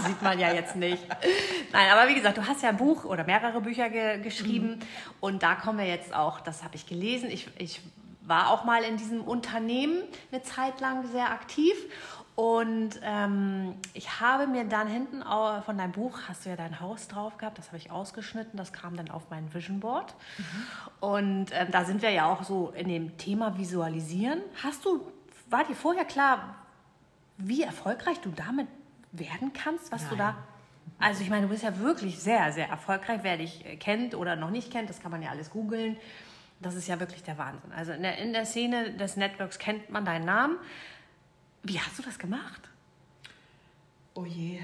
[0.08, 1.04] sieht man ja jetzt nicht.
[1.74, 4.80] Nein, aber wie gesagt, du hast ja ein Buch oder mehrere Bücher ge geschrieben
[5.20, 7.30] und da kommen wir jetzt auch, das habe ich gelesen.
[7.30, 7.82] Ich, ich
[8.22, 11.74] war auch mal in diesem Unternehmen eine Zeit lang sehr aktiv
[12.38, 17.08] und ähm, ich habe mir dann hinten von deinem Buch, hast du ja dein Haus
[17.08, 20.14] drauf gehabt, das habe ich ausgeschnitten, das kam dann auf mein Vision Board.
[21.00, 24.40] Und ähm, da sind wir ja auch so in dem Thema Visualisieren.
[24.62, 25.12] Hast du,
[25.50, 26.54] war dir vorher klar,
[27.38, 28.68] wie erfolgreich du damit
[29.12, 30.36] werden kannst, was du da.
[31.00, 33.22] Also ich meine, du bist ja wirklich sehr, sehr erfolgreich.
[33.24, 35.98] Wer dich äh, kennt oder noch nicht kennt, das kann man ja alles googeln.
[36.60, 37.72] Das ist ja wirklich der Wahnsinn.
[37.72, 40.58] Also in der, in der Szene des Networks kennt man deinen Namen.
[41.64, 42.62] Wie hast du das gemacht?
[44.14, 44.60] Oh je,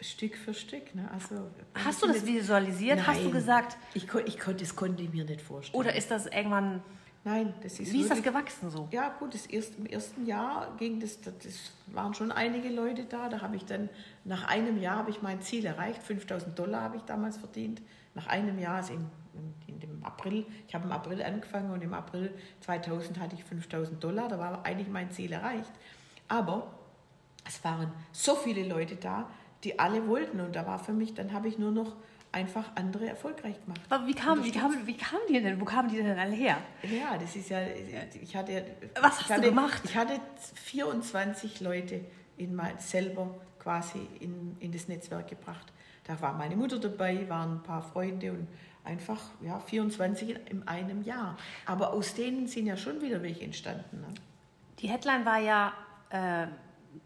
[0.00, 0.94] Stück für Stück.
[0.94, 1.08] Ne?
[1.12, 2.98] Also, hast du das visualisiert?
[2.98, 3.76] Nein, hast du gesagt?
[3.94, 5.78] Ich, ich, das konnte ich mir nicht vorstellen.
[5.78, 6.82] Oder ist das irgendwann
[7.24, 7.80] Nein, das ist.
[7.80, 8.88] Wie wirklich, ist das gewachsen so?
[8.90, 13.28] Ja, gut, das erst, im ersten Jahr ging das, das waren schon einige Leute da.
[13.28, 13.88] Da habe ich dann,
[14.24, 16.02] nach einem Jahr habe ich mein Ziel erreicht.
[16.02, 17.80] 5000 Dollar habe ich damals verdient.
[18.14, 21.82] Nach einem Jahr, also in, in, in dem April, ich habe im April angefangen und
[21.82, 24.28] im April 2000 hatte ich 5000 Dollar.
[24.28, 25.70] Da war eigentlich mein Ziel erreicht.
[26.32, 26.72] Aber
[27.46, 29.28] es waren so viele Leute da,
[29.64, 30.40] die alle wollten.
[30.40, 31.94] Und da war für mich, dann habe ich nur noch
[32.32, 33.82] einfach andere erfolgreich gemacht.
[33.90, 35.60] Aber wie kam, wie kam, wie kam die denn?
[35.60, 36.56] Wo kamen die denn alle her?
[36.84, 37.58] Ja, das ist ja,
[38.18, 38.64] ich hatte...
[38.98, 39.82] Was hast hatte, du gemacht?
[39.84, 40.18] Ich hatte
[40.54, 42.00] 24 Leute
[42.38, 45.70] in mein, selber quasi in, in das Netzwerk gebracht.
[46.04, 48.48] Da war meine Mutter dabei, waren ein paar Freunde und
[48.84, 51.36] einfach ja, 24 in einem Jahr.
[51.66, 54.00] Aber aus denen sind ja schon wieder welche entstanden.
[54.00, 54.08] Ne?
[54.78, 55.74] Die Headline war ja...
[56.12, 56.46] Äh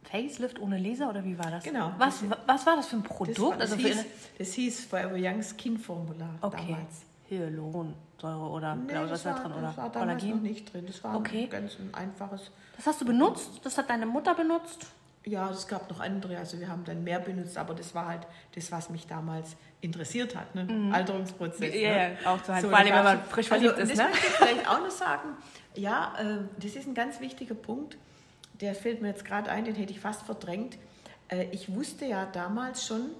[0.02, 1.64] Facelift ohne Laser oder wie war das?
[1.64, 1.92] Genau.
[1.98, 3.38] Was, was war das für ein Produkt?
[3.38, 4.04] Das, war, das, also hieß,
[4.38, 6.64] das hieß Forever Youngs Skin-Formular okay.
[6.68, 7.02] damals.
[7.28, 9.52] Hyaluronsäure oder nee, was war, da drin?
[9.52, 10.30] Oder das war damals Kollagen?
[10.30, 10.84] noch nicht drin.
[10.86, 11.44] Das war okay.
[11.44, 12.52] ein ganz ein einfaches.
[12.76, 13.60] Das hast du benutzt?
[13.64, 14.86] Das hat deine Mutter benutzt?
[15.24, 16.38] Ja, es gab noch andere.
[16.38, 20.36] Also wir haben dann mehr benutzt, aber das war halt das, was mich damals interessiert
[20.36, 20.54] hat.
[20.54, 20.64] Ne?
[20.64, 20.94] Mhm.
[20.94, 21.74] Alterungsprozess.
[21.74, 22.16] Ja, ne?
[22.22, 22.62] ja, auch so halt.
[22.62, 23.98] So, Vor allem, wenn man frisch verliebt also, ist.
[23.98, 24.12] Das ne?
[24.12, 25.30] möchte ich vielleicht auch noch sagen.
[25.74, 27.96] Ja, äh, das ist ein ganz wichtiger Punkt
[28.60, 30.78] der fällt mir jetzt gerade ein, den hätte ich fast verdrängt.
[31.28, 33.10] Äh, ich wusste ja damals schon,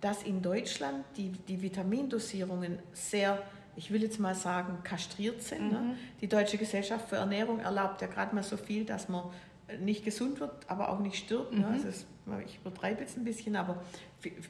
[0.00, 3.40] dass in Deutschland die, die Vitamindosierungen sehr,
[3.76, 5.72] ich will jetzt mal sagen, kastriert sind.
[5.72, 5.78] Ne?
[5.78, 5.88] Mhm.
[5.88, 5.96] Ne?
[6.20, 9.24] Die Deutsche Gesellschaft für Ernährung erlaubt ja gerade mal so viel, dass man
[9.80, 11.52] nicht gesund wird, aber auch nicht stirbt.
[11.52, 11.58] Ne?
[11.58, 11.64] Mhm.
[11.64, 11.72] Ne?
[11.72, 12.06] Also es,
[12.46, 13.82] ich übertreibe jetzt ein bisschen, aber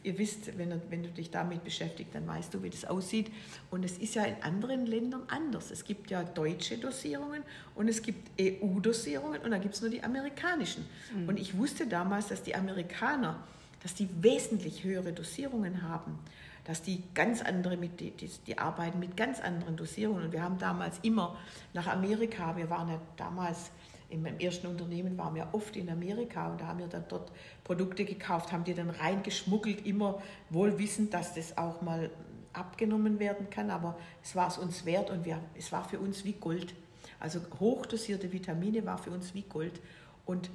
[0.03, 3.31] ihr wisst, wenn, wenn du dich damit beschäftigst, dann weißt du, wie das aussieht.
[3.71, 5.71] Und es ist ja in anderen Ländern anders.
[5.71, 7.43] Es gibt ja deutsche Dosierungen
[7.75, 10.85] und es gibt EU-Dosierungen und dann gibt es nur die amerikanischen.
[11.15, 11.29] Mhm.
[11.29, 13.43] Und ich wusste damals, dass die Amerikaner,
[13.83, 16.19] dass die wesentlich höhere Dosierungen haben
[16.65, 20.43] dass die ganz andere mit die, die, die, arbeiten mit ganz anderen Dosierungen und wir
[20.43, 21.37] haben damals immer
[21.73, 23.71] nach Amerika, wir waren ja damals
[24.13, 27.33] in meinem ersten Unternehmen waren wir oft in Amerika und da haben wir dann dort
[27.65, 32.11] Produkte gekauft, haben die dann reingeschmuggelt, immer wohl wissend, dass das auch mal
[32.53, 36.25] abgenommen werden kann, aber es war es uns wert und wir, es war für uns
[36.25, 36.75] wie Gold.
[37.19, 39.81] Also hochdosierte Vitamine war für uns wie Gold.
[40.27, 40.51] Und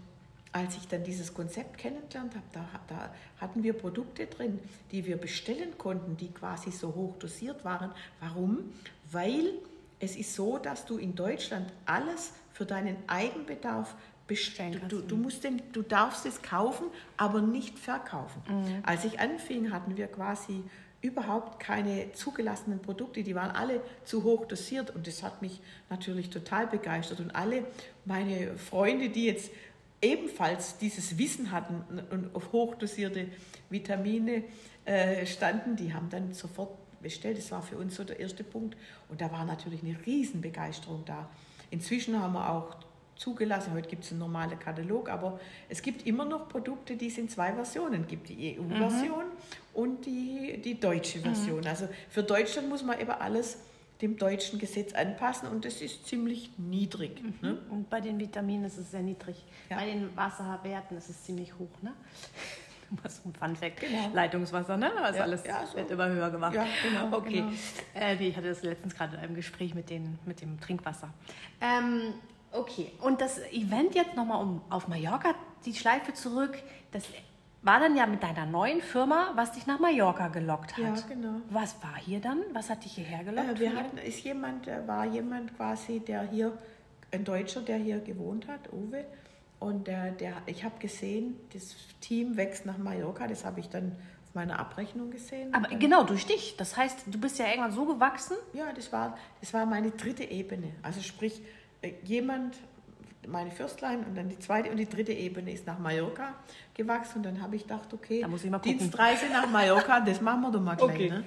[0.51, 4.59] als ich dann dieses Konzept kennengelernt habe, da, da, hatten wir Produkte drin,
[4.91, 7.91] die wir bestellen konnten, die quasi so hoch dosiert waren.
[8.19, 8.71] Warum?
[9.11, 9.53] Weil
[9.99, 13.95] es ist so, dass du in Deutschland alles für deinen Eigenbedarf
[14.27, 18.41] bestellen Du, du, musst den, du darfst es kaufen, aber nicht verkaufen.
[18.47, 18.83] Mhm.
[18.83, 20.63] Als ich anfing, hatten wir quasi
[21.01, 26.29] überhaupt keine zugelassenen Produkte, die waren alle zu hoch dosiert und das hat mich natürlich
[26.29, 27.19] total begeistert.
[27.19, 27.65] Und alle
[28.05, 29.51] meine Freunde, die jetzt
[30.01, 33.27] ebenfalls dieses Wissen hatten und auf hochdosierte
[33.69, 34.43] Vitamine
[34.85, 36.71] äh, standen, die haben dann sofort
[37.01, 37.37] bestellt.
[37.37, 38.77] Das war für uns so der erste Punkt.
[39.09, 41.29] Und da war natürlich eine Riesenbegeisterung da.
[41.69, 42.77] Inzwischen haben wir auch
[43.17, 45.39] zugelassen, heute gibt es einen normalen Katalog, aber
[45.69, 49.31] es gibt immer noch Produkte, die es in zwei Versionen gibt, die EU-Version mhm.
[49.73, 51.61] und die, die deutsche Version.
[51.61, 51.67] Mhm.
[51.67, 53.57] Also für Deutschland muss man eben alles
[54.01, 57.21] dem deutschen Gesetz anpassen und das ist ziemlich niedrig.
[57.21, 57.33] Mhm.
[57.41, 57.57] Ne?
[57.69, 59.43] Und bei den Vitaminen ist es sehr niedrig.
[59.69, 59.77] Ja.
[59.77, 61.81] Bei den Wasserwerten ist es ziemlich hoch.
[61.81, 61.93] Ne?
[63.03, 63.81] Was ein Fun Fact.
[63.81, 64.09] Genau.
[64.13, 64.91] Leitungswasser, ne?
[65.01, 65.77] Also ja, alles ja, so.
[65.77, 66.53] wird immer höher gemacht.
[66.55, 67.17] Ja, genau.
[67.17, 67.41] Okay.
[67.41, 67.51] Genau.
[67.93, 71.09] Äh, nee, ich hatte das letztens gerade in einem Gespräch mit, den, mit dem Trinkwasser.
[71.61, 72.13] Ähm,
[72.51, 72.91] okay.
[73.01, 75.33] Und das Event jetzt nochmal um auf Mallorca,
[75.65, 76.57] die Schleife zurück,
[76.91, 77.03] das
[77.61, 80.83] war dann ja mit deiner neuen Firma, was dich nach Mallorca gelockt hat.
[80.83, 81.41] Ja, genau.
[81.49, 82.41] Was war hier dann?
[82.53, 83.57] Was hat dich hierher gelockt?
[83.57, 86.57] Äh, wir hatten, ist jemand, äh, war jemand quasi, der hier,
[87.11, 89.05] ein Deutscher, der hier gewohnt hat, Uwe,
[89.59, 93.95] und der, der, ich habe gesehen, das Team wächst nach Mallorca, das habe ich dann
[94.27, 95.53] auf meiner Abrechnung gesehen.
[95.53, 96.55] Aber genau, durch dich.
[96.57, 98.37] Das heißt, du bist ja irgendwann so gewachsen?
[98.53, 100.73] Ja, das war, das war meine dritte Ebene.
[100.83, 101.41] Also sprich,
[101.81, 102.57] äh, jemand,
[103.27, 106.35] meine Fürstlein und dann die zweite und die dritte Ebene ist nach Mallorca
[106.75, 107.17] gewachsen.
[107.17, 108.25] Und dann habe ich gedacht, okay,
[108.63, 110.89] Dienstreise nach Mallorca, das machen wir doch mal gleich.
[110.89, 111.09] Okay.
[111.09, 111.23] Ne?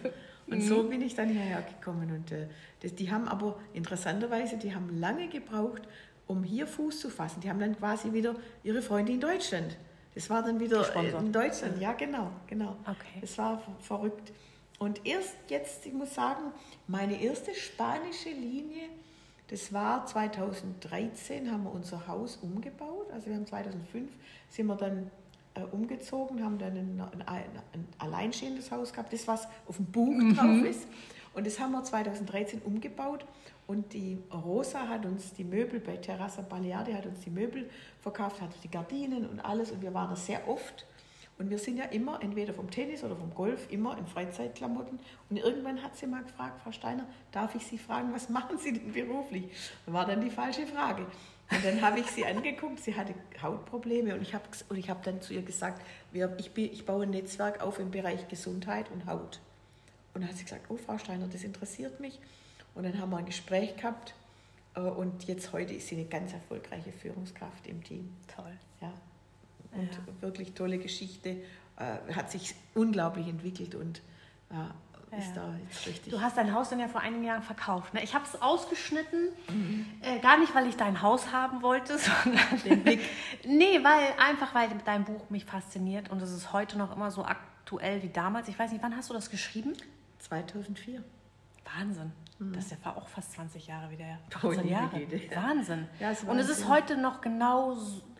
[0.46, 2.10] Und so bin ich dann hierher gekommen.
[2.10, 2.48] Und äh,
[2.80, 5.82] das, die haben aber interessanterweise, die haben lange gebraucht,
[6.30, 7.40] um hier Fuß zu fassen.
[7.40, 9.76] Die haben dann quasi wieder ihre Freunde in Deutschland.
[10.14, 11.22] Das war dann wieder Gesponsert.
[11.22, 12.76] in Deutschland, ja genau, genau.
[12.82, 13.20] Okay.
[13.20, 14.32] Das war verrückt.
[14.78, 16.52] Und erst jetzt, ich muss sagen,
[16.86, 18.88] meine erste spanische Linie,
[19.48, 23.10] das war 2013, haben wir unser Haus umgebaut.
[23.12, 24.10] Also wir haben 2005,
[24.48, 25.10] sind wir dann
[25.54, 30.14] äh, umgezogen, haben dann ein, ein, ein, alleinstehendes Haus gehabt, das was auf dem Buch
[30.14, 30.36] mhm.
[30.36, 30.86] drauf ist.
[31.34, 33.24] Und das haben wir 2013 umgebaut.
[33.70, 38.40] Und die Rosa hat uns die Möbel bei Terrassa Baleare, hat uns die Möbel verkauft,
[38.40, 39.70] hat die Gardinen und alles.
[39.70, 40.84] Und wir waren da sehr oft.
[41.38, 44.98] Und wir sind ja immer, entweder vom Tennis oder vom Golf, immer in Freizeitklamotten.
[45.28, 48.72] Und irgendwann hat sie mal gefragt, Frau Steiner, darf ich Sie fragen, was machen Sie
[48.72, 49.44] denn beruflich?
[49.86, 51.06] Das war dann die falsche Frage.
[51.52, 55.22] Und dann habe ich sie angeguckt, sie hatte Hautprobleme und ich habe und hab dann
[55.22, 55.80] zu ihr gesagt,
[56.12, 59.38] ich, ich baue ein Netzwerk auf im Bereich Gesundheit und Haut.
[60.12, 62.18] Und dann hat sie gesagt, oh Frau Steiner, das interessiert mich.
[62.74, 64.14] Und dann haben wir ein Gespräch gehabt
[64.74, 68.14] äh, und jetzt heute ist sie eine ganz erfolgreiche Führungskraft im Team.
[68.34, 68.52] Toll.
[68.80, 68.92] Ja.
[69.72, 70.22] Und ja.
[70.22, 71.36] wirklich tolle Geschichte,
[71.76, 74.02] äh, hat sich unglaublich entwickelt und
[74.50, 74.74] ja,
[75.18, 76.12] ist da jetzt richtig.
[76.12, 77.94] Du hast dein Haus dann ja vor einigen Jahren verkauft.
[77.94, 78.02] Ne?
[78.02, 79.86] Ich habe es ausgeschnitten, mhm.
[80.02, 83.00] äh, gar nicht, weil ich dein Haus haben wollte, sondern den Blick.
[83.44, 87.24] nee, weil einfach weil dein Buch mich fasziniert und es ist heute noch immer so
[87.24, 88.48] aktuell wie damals.
[88.48, 89.72] Ich weiß nicht, wann hast du das geschrieben?
[90.18, 91.02] 2004.
[91.76, 92.12] Wahnsinn.
[92.40, 92.52] Mhm.
[92.52, 94.18] Das war auch fast 20 Jahre wieder.
[94.34, 95.00] 18 Jahre.
[95.34, 95.86] Wahnsinn.
[96.00, 97.76] Ja, und es ist heute noch genau,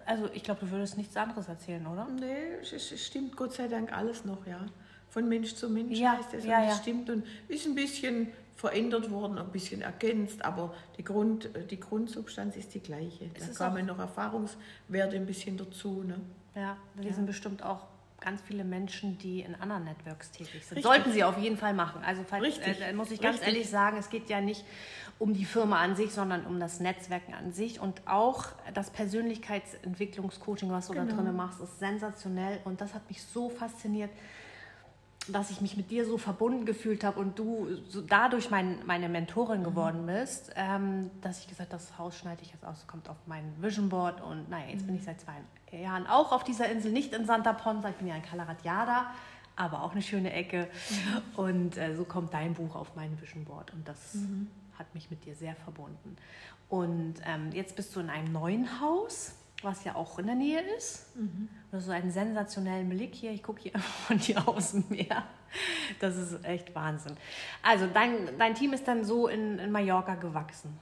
[0.07, 2.07] also ich glaube, du würdest nichts anderes erzählen, oder?
[2.09, 4.67] Nee, es stimmt Gott sei Dank alles noch, ja
[5.11, 6.45] von Mensch zu Mensch ja, heißt es.
[6.45, 6.75] Ja, und ja.
[6.75, 12.57] stimmt und ist ein bisschen verändert worden, ein bisschen ergänzt, aber die, Grund, die Grundsubstanz
[12.57, 13.29] ist die gleiche.
[13.39, 16.03] Da kamen noch Erfahrungswerte ein bisschen dazu.
[16.05, 16.21] Ne?
[16.55, 17.13] Ja, wir ja.
[17.13, 17.87] sind bestimmt auch
[18.21, 20.79] ganz viele Menschen, die in anderen Networks tätig sind.
[20.79, 20.83] Richtig.
[20.83, 22.03] Sollten sie auf jeden Fall machen.
[22.05, 23.55] Also falls, äh, muss ich ganz Richtig.
[23.55, 24.65] ehrlich sagen, es geht ja nicht
[25.19, 27.81] um die Firma an sich, sondern um das Netzwerken an sich.
[27.81, 31.07] Und auch das Persönlichkeitsentwicklungscoaching, was du genau.
[31.07, 32.61] da drin machst, ist sensationell.
[32.65, 34.11] Und das hat mich so fasziniert
[35.33, 39.09] dass ich mich mit dir so verbunden gefühlt habe und du so dadurch mein, meine
[39.09, 43.09] Mentorin geworden bist, ähm, dass ich gesagt habe, das Haus schneide ich jetzt aus, kommt
[43.09, 44.87] auf mein Vision Board und naja, jetzt mhm.
[44.87, 45.35] bin ich seit zwei
[45.77, 49.11] Jahren auch auf dieser Insel, nicht in Santa Ponsa, ich bin ja in Calaratiada,
[49.57, 51.45] aber auch eine schöne Ecke mhm.
[51.45, 54.49] und äh, so kommt dein Buch auf mein Vision Board und das mhm.
[54.79, 56.17] hat mich mit dir sehr verbunden.
[56.69, 60.61] Und ähm, jetzt bist du in einem neuen Haus was ja auch in der Nähe
[60.77, 61.17] ist.
[61.17, 61.49] Mhm.
[61.71, 63.31] Das ist einen sensationellen Blick hier.
[63.31, 65.25] Ich gucke hier von dir aus dem Meer.
[65.99, 67.17] Das ist echt Wahnsinn.
[67.63, 70.79] Also dein, dein Team ist dann so in, in Mallorca gewachsen.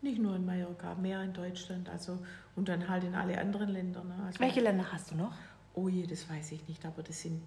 [0.00, 2.18] Nicht nur in Mallorca, mehr in Deutschland, also
[2.56, 4.02] und dann halt in alle anderen Länder.
[4.02, 4.14] Ne?
[4.26, 5.34] Also, Welche Länder hast du noch?
[5.74, 7.40] Oh je, das weiß ich nicht, aber das sind,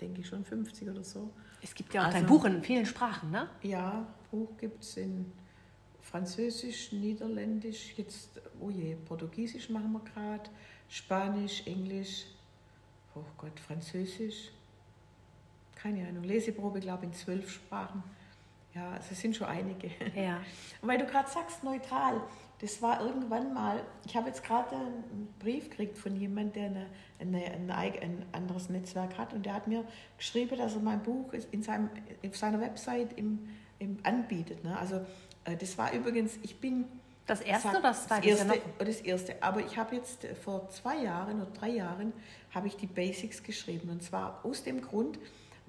[0.00, 1.30] denke ich, schon 50 oder so.
[1.62, 3.48] Es gibt ja auch also, dein Buch in vielen Sprachen, ne?
[3.62, 5.32] Ja, Buch gibt es in
[6.10, 10.50] Französisch, Niederländisch, jetzt, oh je, Portugiesisch machen wir gerade,
[10.88, 12.24] Spanisch, Englisch,
[13.14, 14.50] oh Gott, Französisch,
[15.76, 18.02] keine Ahnung, Leseprobe, glaube ich, in zwölf Sprachen.
[18.74, 19.90] Ja, also es sind schon einige.
[20.14, 20.38] Ja.
[20.80, 22.20] Und weil du gerade sagst, neutral,
[22.60, 26.86] das war irgendwann mal, ich habe jetzt gerade einen Brief gekriegt von jemandem, der
[27.20, 29.84] eine, eine, ein, ein anderes Netzwerk hat und der hat mir
[30.18, 31.88] geschrieben, dass er mein Buch in seinem,
[32.26, 33.48] auf seiner Website im,
[33.78, 34.62] im anbietet.
[34.62, 34.78] Ne?
[34.78, 35.00] Also
[35.44, 36.84] das war übrigens, ich bin.
[37.26, 38.28] Das erste oder das zweite?
[38.28, 39.42] Das erste, das erste.
[39.42, 42.12] Aber ich habe jetzt äh, vor zwei Jahren oder drei Jahren
[42.50, 43.88] habe ich die Basics geschrieben.
[43.90, 45.18] Und zwar aus dem Grund,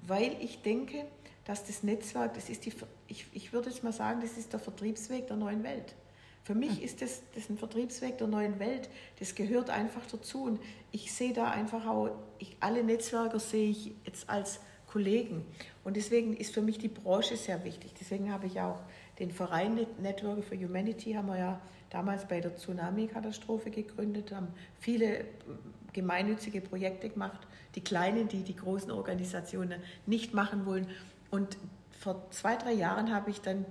[0.00, 1.04] weil ich denke,
[1.44, 2.72] dass das Netzwerk, das ist die,
[3.06, 5.94] ich, ich würde jetzt mal sagen, das ist der Vertriebsweg der neuen Welt.
[6.44, 6.82] Für mich hm.
[6.82, 8.88] ist das, das ein Vertriebsweg der neuen Welt.
[9.20, 10.44] Das gehört einfach dazu.
[10.44, 10.60] Und
[10.90, 15.46] ich sehe da einfach auch, ich, alle Netzwerker sehe ich jetzt als Kollegen.
[15.84, 17.92] Und deswegen ist für mich die Branche sehr wichtig.
[17.98, 18.80] Deswegen habe ich auch
[19.18, 21.60] den Verein Network for Humanity haben wir ja
[21.90, 24.48] damals bei der Tsunami-Katastrophe gegründet, haben
[24.80, 25.24] viele
[25.92, 30.86] gemeinnützige Projekte gemacht, die kleinen, die die großen Organisationen nicht machen wollen.
[31.30, 31.58] Und
[32.00, 33.66] vor zwei, drei Jahren habe ich dann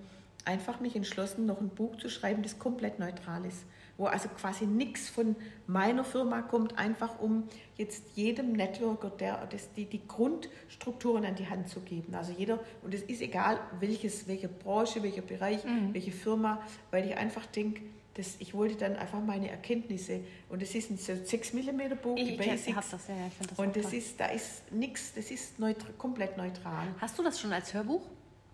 [0.46, 3.66] einfach mich entschlossen, noch ein Buch zu schreiben, das komplett neutral ist
[3.98, 5.36] wo also quasi nichts von
[5.68, 7.44] meiner Firma kommt, einfach um
[7.78, 12.16] jetzt jedem Networker der, das, die, die Grundstrukturen an die Hand zu geben.
[12.16, 15.94] Also jeder, und es ist egal, welches, welche Branche, welcher Bereich, mhm.
[15.94, 16.62] welche Firma,
[16.92, 17.82] weil ich einfach denke,
[18.14, 20.20] das, ich wollte dann einfach meine Erkenntnisse
[20.50, 22.90] und es ist ein 6 mm Buch, die Basics.
[22.92, 26.88] Das, ja, ich das und das ist, da ist nichts, das ist neutral, komplett neutral.
[27.00, 28.02] Hast du das schon als Hörbuch?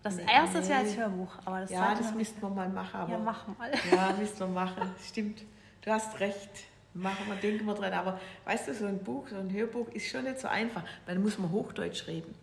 [0.08, 2.98] Das nee, erste ist ja als Hörbuch, aber das Ja, das müssten wir mal machen.
[2.98, 3.70] Aber, ja, machen mal.
[3.92, 4.90] Ja, müssten wir machen.
[5.06, 5.42] Stimmt.
[5.82, 6.50] Du hast recht.
[6.94, 7.92] Machen wir, denken wir dran.
[7.92, 10.82] Aber weißt du, so ein Buch, so ein Hörbuch ist schon nicht so einfach.
[11.06, 12.34] Dann muss man Hochdeutsch reden.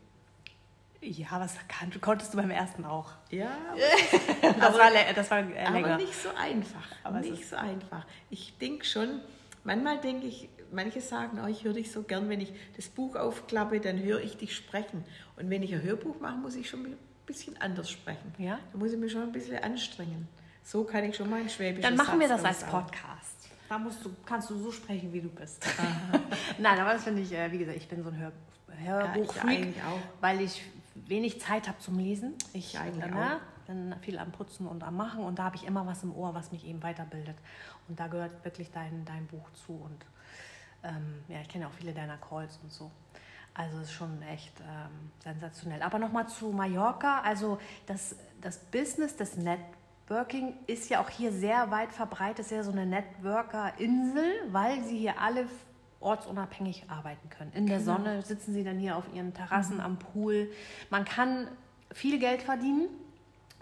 [1.02, 3.12] Ja, was kann, konntest du beim ersten auch.
[3.32, 3.50] Ja,
[4.42, 5.68] aber, das, war, das war länger.
[5.68, 6.88] Aber nicht so einfach.
[7.04, 8.06] Aber nicht so einfach.
[8.30, 9.22] Ich denke schon,
[9.64, 13.16] manchmal denke ich, manche sagen, oh, ich höre dich so gern, wenn ich das Buch
[13.16, 15.04] aufklappe, dann höre ich dich sprechen.
[15.36, 16.96] Und wenn ich ein Hörbuch mache, muss ich schon
[17.26, 18.34] bisschen anders sprechen.
[18.38, 18.60] Ja?
[18.72, 20.28] Da muss ich mich schon ein bisschen anstrengen.
[20.64, 23.50] So kann ich schon mal ein Schwäbisch Dann machen wir das als Podcast.
[23.70, 25.66] Da musst du, kannst du so sprechen, wie du bist.
[26.58, 28.32] Nein, aber das finde ich, äh, wie gesagt, ich bin so ein Hör
[28.78, 30.62] Hörbuchfreak, ja, weil ich
[30.96, 32.34] wenig Zeit habe zum Lesen.
[32.52, 35.66] Ich eigentlich äh, ne, bin viel am Putzen und am Machen und da habe ich
[35.66, 37.38] immer was im Ohr, was mich eben weiterbildet.
[37.88, 39.74] Und da gehört wirklich dein, dein Buch zu.
[39.74, 40.06] Und
[40.84, 42.92] ähm, ja, ich kenne auch viele deiner Calls und so.
[43.56, 45.82] Also es ist schon echt ähm, sensationell.
[45.82, 47.22] Aber nochmal zu Mallorca.
[47.22, 52.40] Also das, das Business, das Networking ist ja auch hier sehr weit verbreitet.
[52.40, 55.48] Es ist ja so eine Networker-Insel, weil sie hier alle
[56.02, 57.52] ortsunabhängig arbeiten können.
[57.54, 57.94] In der Genau.
[57.96, 59.82] Sonne sitzen sie dann hier auf ihren Terrassen Mhm.
[59.84, 60.52] am Pool.
[60.90, 61.48] Man kann
[61.94, 62.90] viel Geld verdienen.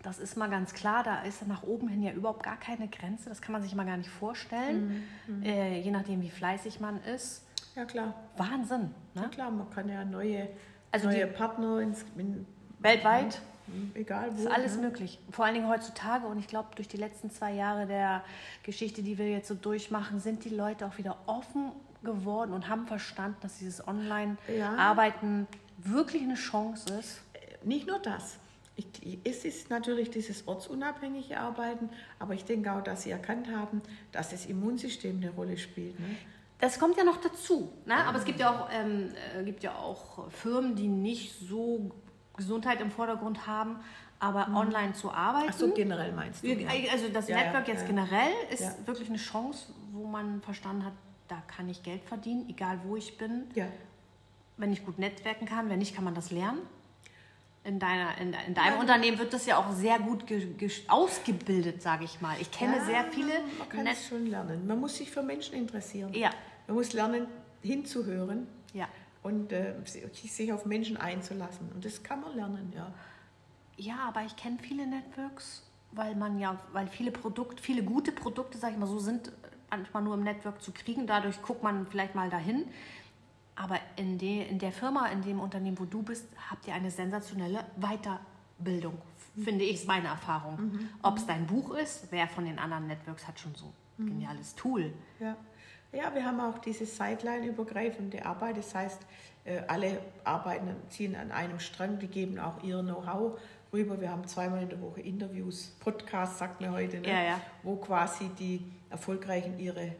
[0.01, 1.03] Das ist mal ganz klar.
[1.03, 3.29] Da ist nach oben hin ja überhaupt gar keine Grenze.
[3.29, 5.03] Das kann man sich mal gar nicht vorstellen.
[5.27, 5.43] Mhm.
[5.43, 7.45] Äh, je nachdem, wie fleißig man ist.
[7.75, 8.13] Ja, klar.
[8.37, 8.91] Wahnsinn.
[9.15, 9.29] Ja, Ne?
[9.29, 10.47] klar, man kann ja neue,
[10.91, 12.45] Also neue die- Partner ins, in,
[12.79, 13.41] Weltweit
[13.95, 14.41] egal wo.
[14.41, 14.83] ist alles ne?
[14.83, 15.19] möglich.
[15.31, 16.27] Vor allen Dingen heutzutage.
[16.27, 18.23] Und ich glaube, durch die letzten zwei Jahre der
[18.63, 21.71] Geschichte, die wir jetzt so durchmachen, sind die Leute auch wieder offen
[22.03, 23.87] geworden und haben verstanden, dass dieses Ja.
[23.87, 25.47] Online-Arbeiten
[25.77, 27.21] wirklich eine Chance ist.
[27.63, 28.37] Nicht nur das.
[28.75, 28.87] Ich,
[29.23, 34.31] es ist natürlich dieses ortsunabhängige Arbeiten, aber ich denke auch, dass Sie erkannt haben, dass
[34.31, 35.99] das Immunsystem eine Rolle spielt.
[35.99, 36.07] Ne?
[36.63, 37.73] Das kommt ja noch dazu.
[37.85, 37.93] Ne?
[37.93, 41.91] Aber es gibt ja, auch, ähm, äh, gibt ja auch Firmen, die nicht so
[42.37, 43.81] Gesundheit im Vordergrund haben,
[44.17, 45.49] aber online zu arbeiten.
[45.49, 46.47] Ach so, generell meinst du?
[46.47, 46.69] Ja.
[46.89, 47.87] Also das Ja, ja, Network jetzt ja.
[47.87, 50.93] generell ist wirklich eine Chance, wo man verstanden hat,
[51.27, 53.43] da kann ich Geld verdienen, egal wo ich bin.
[53.55, 53.67] Ja.
[54.55, 56.61] Wenn ich gut netzwerken kann, wenn nicht, kann man das lernen.
[57.65, 58.79] In, deiner, in, in deinem.
[58.79, 62.37] Unternehmen wird das ja auch sehr gut ge, ge, ausgebildet, sage ich mal.
[62.39, 64.65] Ich kenne sehr viele Man kann Net es schon lernen.
[64.65, 66.13] Man muss sich für Menschen interessieren.
[66.13, 66.29] Ja,
[66.67, 67.27] Man muss lernen,
[67.61, 68.87] hinzuhören ja.
[69.21, 71.71] und äh, sich auf Menschen einzulassen.
[71.73, 72.93] Und das kann man lernen, ja.
[73.77, 78.57] Ja, aber ich kenne viele Networks, weil man ja, weil viele Produkte, viele gute Produkte,
[78.57, 79.31] sag ich mal so, sind
[79.69, 81.07] manchmal nur im Network zu kriegen.
[81.07, 82.65] Dadurch guckt man vielleicht mal dahin.
[83.55, 86.89] Aber in, de, in der Firma, in dem Unternehmen, wo du bist, habt ihr eine
[86.89, 88.97] sensationelle Weiterbildung,
[89.43, 90.89] finde ich, ist meine Erfahrung.
[91.03, 94.55] Ob es dein Buch ist, wer von den anderen Networks hat schon so ein geniales
[94.55, 94.93] Tool.
[95.19, 95.35] Ja.
[95.93, 98.57] Ja, wir haben auch diese Sideline-übergreifende Arbeit.
[98.57, 98.99] Das heißt,
[99.45, 103.39] äh, alle arbeiten, ziehen an einem Strang, die geben auch ihr Know-how
[103.71, 103.99] rüber.
[103.99, 107.07] Wir haben zweimal in der Woche Interviews, Podcasts, sagt mir heute, ne?
[107.07, 107.41] Ja, ja.
[107.63, 109.93] wo quasi die Erfolgreichen ihre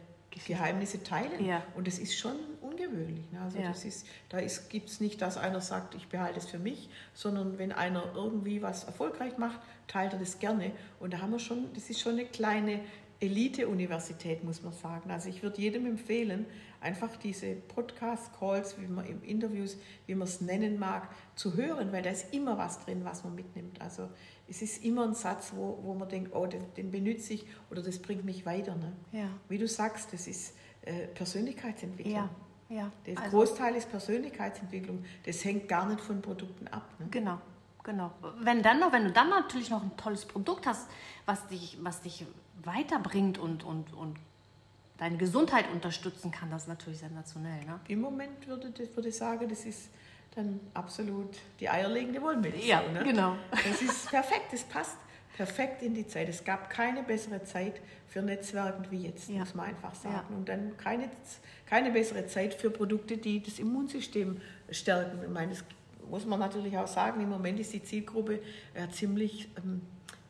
[0.46, 1.44] Geheimnisse teilen.
[1.44, 1.62] Ja.
[1.76, 3.30] Und das ist schon ungewöhnlich.
[3.30, 3.40] Ne?
[3.40, 3.68] Also Ja.
[3.68, 7.58] das ist, da gibt es nicht, dass einer sagt, ich behalte es für mich, sondern
[7.58, 10.72] wenn einer irgendwie was erfolgreich macht, teilt er das gerne.
[10.98, 12.80] Und da haben wir schon, das ist schon eine kleine
[13.24, 15.10] Elite-Universität, muss man sagen.
[15.10, 16.46] Also ich würde jedem empfehlen,
[16.80, 22.02] einfach diese Podcast-Calls, wie man im Interviews, wie man es nennen mag, zu hören, weil
[22.02, 23.80] da ist immer was drin, was man mitnimmt.
[23.80, 24.08] Also
[24.48, 27.82] es ist immer ein Satz, wo, wo man denkt, oh, den, den benütze ich oder
[27.82, 28.74] das bringt mich weiter.
[28.76, 28.92] Ne?
[29.12, 32.14] Ja, Wie du sagst, das ist äh, Persönlichkeitsentwicklung.
[32.14, 32.28] ja,
[32.68, 32.92] ja.
[33.06, 35.04] Der Also- Großteil ist Persönlichkeitsentwicklung.
[35.24, 36.88] Das hängt gar nicht von Produkten ab.
[36.98, 37.06] Ne?
[37.10, 37.38] Genau,
[37.82, 38.10] genau.
[38.40, 40.88] Wenn dann noch, wenn du dann natürlich noch ein tolles Produkt hast,
[41.24, 42.26] was dich, was dich
[42.62, 44.16] weiterbringt und, und, und
[44.98, 47.64] deine Gesundheit unterstützen kann, das ist natürlich sensationell.
[47.64, 47.80] Ne?
[47.88, 49.90] Im Moment würde, würde ich sagen, das ist
[50.34, 52.66] dann absolut die eierlegende Wollmilchsau.
[52.66, 53.02] Ja, ne?
[53.04, 53.36] genau.
[53.50, 54.96] Das ist perfekt, das passt
[55.36, 56.28] perfekt in die Zeit.
[56.28, 59.40] Es gab keine bessere Zeit für Netzwerken wie jetzt, Ja.
[59.40, 60.26] muss man einfach sagen.
[60.30, 60.36] Ja.
[60.36, 61.10] Und dann keine,
[61.66, 64.40] keine bessere Zeit für Produkte, die das Immunsystem
[64.70, 65.18] stärken.
[65.22, 65.64] Ich meine, das
[66.08, 68.40] muss man natürlich auch sagen, im Moment ist die Zielgruppe
[68.76, 69.82] ja, ziemlich, ähm,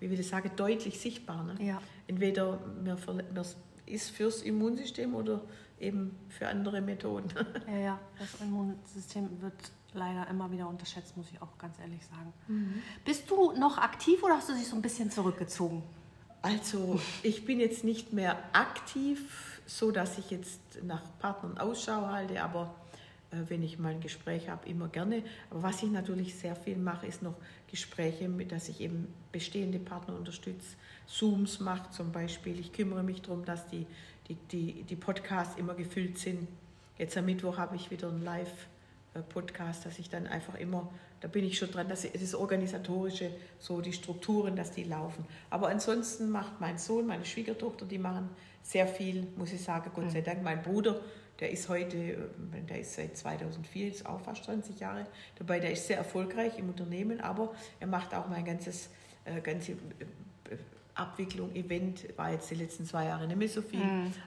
[0.04, 1.44] wie will ich sagen, deutlich sichtbar.
[1.44, 1.56] Ne?
[1.64, 1.82] Ja.
[2.06, 2.98] Entweder man,
[3.34, 3.46] man
[3.86, 5.40] ist fürs Immunsystem oder
[5.80, 7.32] eben für andere Methoden.
[7.66, 9.54] Ja, ja, das Immunsystem wird
[9.94, 12.32] leider immer wieder unterschätzt, muss ich auch ganz ehrlich sagen.
[12.48, 12.82] Mhm.
[13.04, 15.82] Bist du noch aktiv oder hast du dich so ein bisschen zurückgezogen?
[16.42, 22.42] Also ich bin jetzt nicht mehr aktiv, so dass ich jetzt nach Partnern Ausschau halte,
[22.42, 22.74] aber
[23.48, 25.22] wenn ich mal ein Gespräch habe, immer gerne.
[25.50, 27.34] Aber was ich natürlich sehr viel mache, ist noch
[27.70, 30.76] Gespräche, mit dass ich eben bestehende Partner unterstütze.
[31.06, 32.58] Zooms mache zum Beispiel.
[32.60, 33.86] Ich kümmere mich darum, dass die,
[34.28, 36.48] die, die, die Podcasts immer gefüllt sind.
[36.98, 41.44] Jetzt am Mittwoch habe ich wieder einen Live-Podcast, dass ich dann einfach immer, da bin
[41.44, 45.24] ich schon dran, dass ich, das Organisatorische, so die Strukturen, dass die laufen.
[45.50, 48.30] Aber ansonsten macht mein Sohn, meine Schwiegertochter, die machen
[48.62, 50.42] sehr viel, muss ich sagen, Gott sei Dank.
[50.42, 51.00] Mein Bruder,
[51.40, 52.16] der ist heute, äh,
[52.68, 55.06] der ist seit 2004, ist auch fast 20 Jahre
[55.36, 58.90] dabei, der ist sehr erfolgreich im Unternehmen, aber er macht auch mein ganzes,
[59.24, 59.76] äh, ganze äh,
[60.94, 63.82] Abwicklung, Event, war jetzt die letzten zwei Jahre nicht mehr so viel,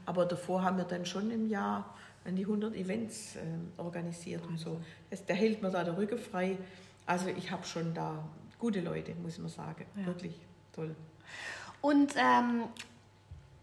[0.06, 1.96] aber davor haben wir dann schon im Jahr
[2.26, 3.40] an die 100 Events äh,
[3.78, 4.82] organisiert und so.
[5.10, 6.58] Das, da hält mir da der Rücken frei.
[7.06, 8.28] Also ich habe schon da
[8.60, 9.86] gute Leute, muss man sagen.
[9.96, 10.08] Ja.
[10.08, 10.36] Wirklich
[10.74, 10.94] toll.
[11.82, 12.64] Und ähm,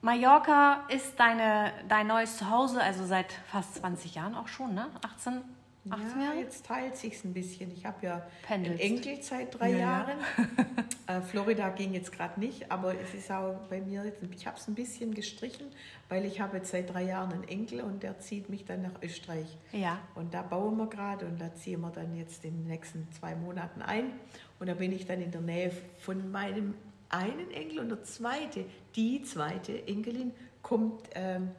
[0.05, 4.91] Mallorca ist deine, dein neues Zuhause, also seit fast 20 Jahren auch schon, ne?
[5.03, 5.41] 18,
[5.89, 6.39] 18 ja, Jahre?
[6.41, 7.73] jetzt teilt sich's ein bisschen.
[7.73, 8.83] Ich habe ja Pendelst.
[8.85, 9.83] einen Enkel seit drei Ja, ja.
[9.83, 10.19] Jahren.
[11.07, 14.59] äh, Florida ging jetzt gerade nicht, aber es ist auch bei mir, jetzt, ich habe
[14.59, 15.69] es ein bisschen gestrichen,
[16.11, 19.03] weil ich habe jetzt seit drei Jahren einen Enkel und der zieht mich dann nach
[19.03, 19.57] Österreich.
[19.73, 20.01] Ja.
[20.15, 23.35] Und da bauen wir gerade und da ziehen wir dann jetzt in den nächsten zwei
[23.37, 24.13] Monaten ein.
[24.61, 25.71] Und da bin ich dann in der Nähe
[26.03, 26.75] von meinem
[27.15, 28.65] einen Enkel und der zweite,
[28.97, 31.51] die zweite Enkelin kommt ähm,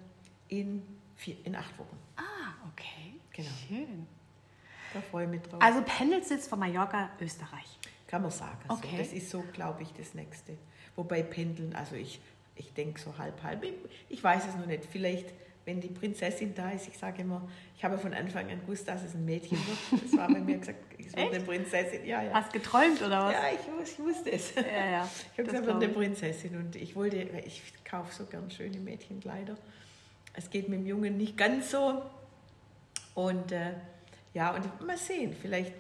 [0.47, 0.83] in,
[1.15, 1.97] vier, in acht Wochen.
[2.17, 3.19] Ah, okay.
[3.31, 3.49] Genau.
[3.67, 4.07] Schön.
[4.93, 5.61] Da freue ich mich drauf.
[5.61, 7.79] Also pendelst jetzt von Mallorca, Österreich.
[8.07, 8.59] Kann man sagen.
[8.67, 8.91] Okay.
[8.91, 8.97] So.
[8.97, 10.57] Das ist so, glaube ich, das Nächste.
[10.95, 12.21] Wobei Pendeln, also ich,
[12.55, 13.63] ich denke so halb, halb.
[13.63, 13.73] Ich,
[14.09, 14.85] ich weiß es noch nicht.
[14.85, 15.33] Vielleicht,
[15.65, 19.03] wenn die Prinzessin da ist, ich sage immer, ich habe von Anfang an gewusst, dass
[19.03, 19.57] es ein Mädchen
[19.91, 20.03] wird.
[20.03, 22.05] Das war bei mir gesagt, es wird eine Prinzessin.
[22.05, 22.33] Ja, ja.
[22.33, 23.33] Hast geträumt oder was?
[23.33, 24.53] Ja, ich, ich wusste es.
[24.55, 24.61] Ja,
[24.91, 25.09] ja.
[25.33, 25.93] Ich habe gesagt, wird glaub eine ich.
[25.93, 29.55] Prinzessin und ich wollte, ich kaufe so gern schöne Mädchenkleider.
[30.33, 32.01] Es geht mit dem Jungen nicht ganz so.
[33.15, 33.71] Und äh,
[34.33, 35.73] ja, und mal sehen, vielleicht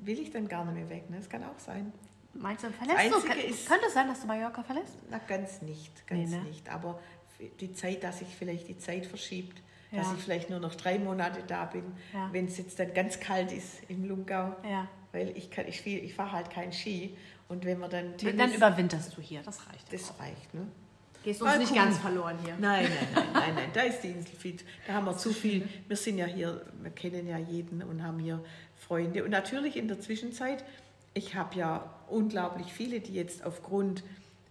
[0.00, 1.08] will ich dann gar nicht mehr weg.
[1.10, 1.18] Ne?
[1.18, 1.92] Das kann auch sein.
[2.34, 3.20] Meinst du, verlässt du?
[3.28, 4.94] Kann- ist- Könnte es sein, dass du Mallorca verlässt?
[5.10, 6.42] Na, ganz nicht, ganz Nee, ne?
[6.44, 6.68] nicht.
[6.70, 6.98] Aber
[7.60, 9.60] die Zeit, dass sich vielleicht die Zeit verschiebt,
[9.92, 10.14] dass Ja.
[10.16, 12.28] ich vielleicht nur noch drei Monate da bin, Ja.
[12.32, 14.54] wenn es jetzt dann ganz kalt ist im Lungau.
[14.68, 14.88] Ja.
[15.12, 17.16] Weil ich, kann, ich, spiel- ich fahre halt keinen Ski.
[17.48, 19.92] Und wenn wir dann Dann Tennis, überwinterst du hier, das reicht.
[19.92, 20.66] das reicht, ne?
[21.22, 22.56] Gehst Mal uns nicht ganz verloren hier.
[22.58, 24.64] Nein, nein, nein, nein, nein, da ist die Insel fit.
[24.86, 25.68] Da haben wir zu viel.
[25.86, 28.42] Wir sind ja hier, wir kennen ja jeden und haben hier
[28.80, 29.22] Freunde.
[29.22, 30.64] Und natürlich in der Zwischenzeit,
[31.14, 34.02] ich habe ja unglaublich viele, die jetzt aufgrund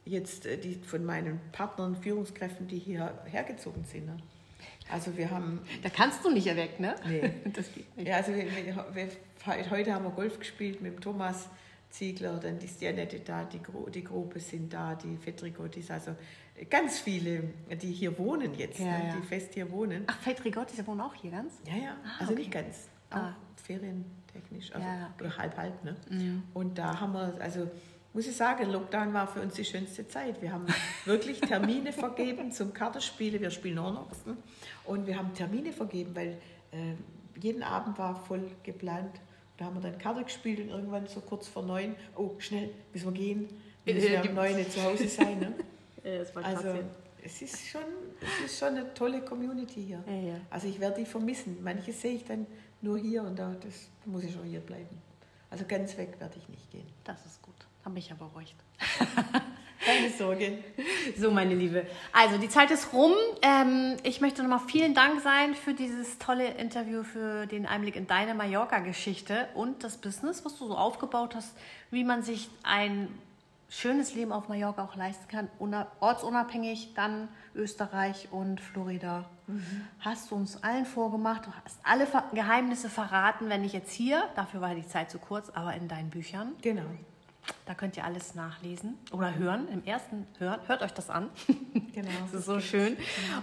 [0.05, 4.05] jetzt äh, die von meinen Partnern, Führungskräften, die hier hergezogen sind.
[4.07, 4.17] Ne?
[4.91, 6.95] Also wir haben Da kannst du nicht weg, ne?
[7.07, 7.31] Nee.
[7.53, 8.07] Das geht nicht.
[8.07, 8.45] Ja, also wir,
[8.93, 9.07] wir,
[9.69, 11.47] heute haben wir Golf gespielt mit dem Thomas
[11.89, 16.15] Ziegler, dann ist die Annette da, die, Gro die Gruppe sind da, die Fedrigotis, also
[16.69, 17.43] ganz viele,
[17.81, 19.15] die hier wohnen jetzt, Ja, ne, ja.
[19.17, 20.03] die fest hier wohnen.
[20.07, 21.59] Ach, Fedrigotti, sie wohnen auch hier ganz?
[21.67, 22.41] Ja, ja, Ah, also okay.
[22.43, 23.35] nicht ganz, auch Ah.
[23.57, 25.25] ferientechnisch, also, Ja, okay.
[25.25, 25.83] oder halb, halb.
[25.83, 25.95] Ne?
[26.09, 26.43] Mhm.
[26.53, 27.69] Und da haben wir, also
[28.13, 30.41] muss ich sagen, Lockdown war für uns die schönste Zeit.
[30.41, 30.65] Wir haben
[31.05, 33.41] wirklich Termine vergeben zum Kartenspielen.
[33.41, 34.37] Wir spielen Hornochsen
[34.85, 36.37] und wir haben Termine vergeben, weil
[36.71, 36.93] äh,
[37.39, 39.19] jeden Abend war voll geplant.
[39.57, 43.05] Da haben wir dann Karte gespielt und irgendwann so kurz vor neun, oh schnell, müssen
[43.05, 43.47] wir gehen,
[43.85, 45.39] wir müssen ja um neun nicht zu Hause sein.
[45.39, 45.53] Ne?
[46.03, 46.79] Ja, Also
[47.23, 47.83] es ist, schon,
[48.19, 50.03] es ist schon eine tolle Community hier.
[50.07, 50.35] Ja, ja.
[50.49, 51.59] Also ich werde die vermissen.
[51.61, 52.47] Manche sehe ich dann
[52.81, 54.99] nur hier und da, das muss ich auch hier bleiben.
[55.51, 56.87] Also ganz weg werde ich nicht gehen.
[57.03, 57.53] Das ist gut.
[57.83, 58.55] Hab mich ja beruhigt.
[59.83, 60.59] Keine Sorge.
[61.17, 61.87] So, meine Liebe.
[62.13, 63.13] Also, die Zeit ist rum.
[63.41, 68.05] Ähm, ich möchte nochmal vielen Dank sein für dieses tolle Interview, für den Einblick in
[68.05, 71.57] deine Mallorca-Geschichte und das Business, was du so aufgebaut hast,
[71.89, 73.07] wie man sich ein
[73.69, 79.25] schönes Leben auf Mallorca auch leisten kann, una- ortsunabhängig, dann Österreich und Florida.
[80.01, 84.61] Hast du uns allen vorgemacht, du hast alle Geheimnisse verraten, wenn nicht jetzt hier, dafür
[84.61, 86.51] war die Zeit zu kurz, aber in deinen Büchern.
[86.61, 86.83] Genau.
[87.65, 89.67] Da könnt ihr alles nachlesen oder hören.
[89.69, 90.59] Im ersten hören.
[90.67, 91.29] Hört euch das an.
[91.93, 92.09] Genau.
[92.31, 92.95] Das ist so schön.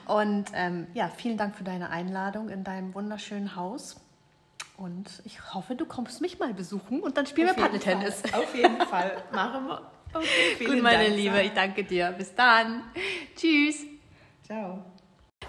[0.07, 4.01] Und ähm, ja, vielen Dank für deine Einladung in deinem wunderschönen Haus.
[4.78, 8.22] Und ich hoffe, du kommst mich mal besuchen und dann spielen wir Auf jeden Paddeltennis.
[8.32, 9.12] Auf jeden Fall.
[9.32, 9.82] Machen wir.
[10.14, 12.12] Okay, Gut, meine Dank, Liebe, ich danke dir.
[12.16, 12.84] Bis dann.
[13.36, 13.84] Tschüss.
[14.42, 14.82] Ciao.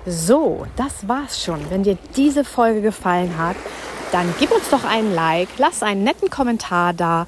[0.05, 1.69] So, das war's schon.
[1.69, 3.55] Wenn dir diese Folge gefallen hat,
[4.11, 7.27] dann gib uns doch einen Like, lass einen netten Kommentar da,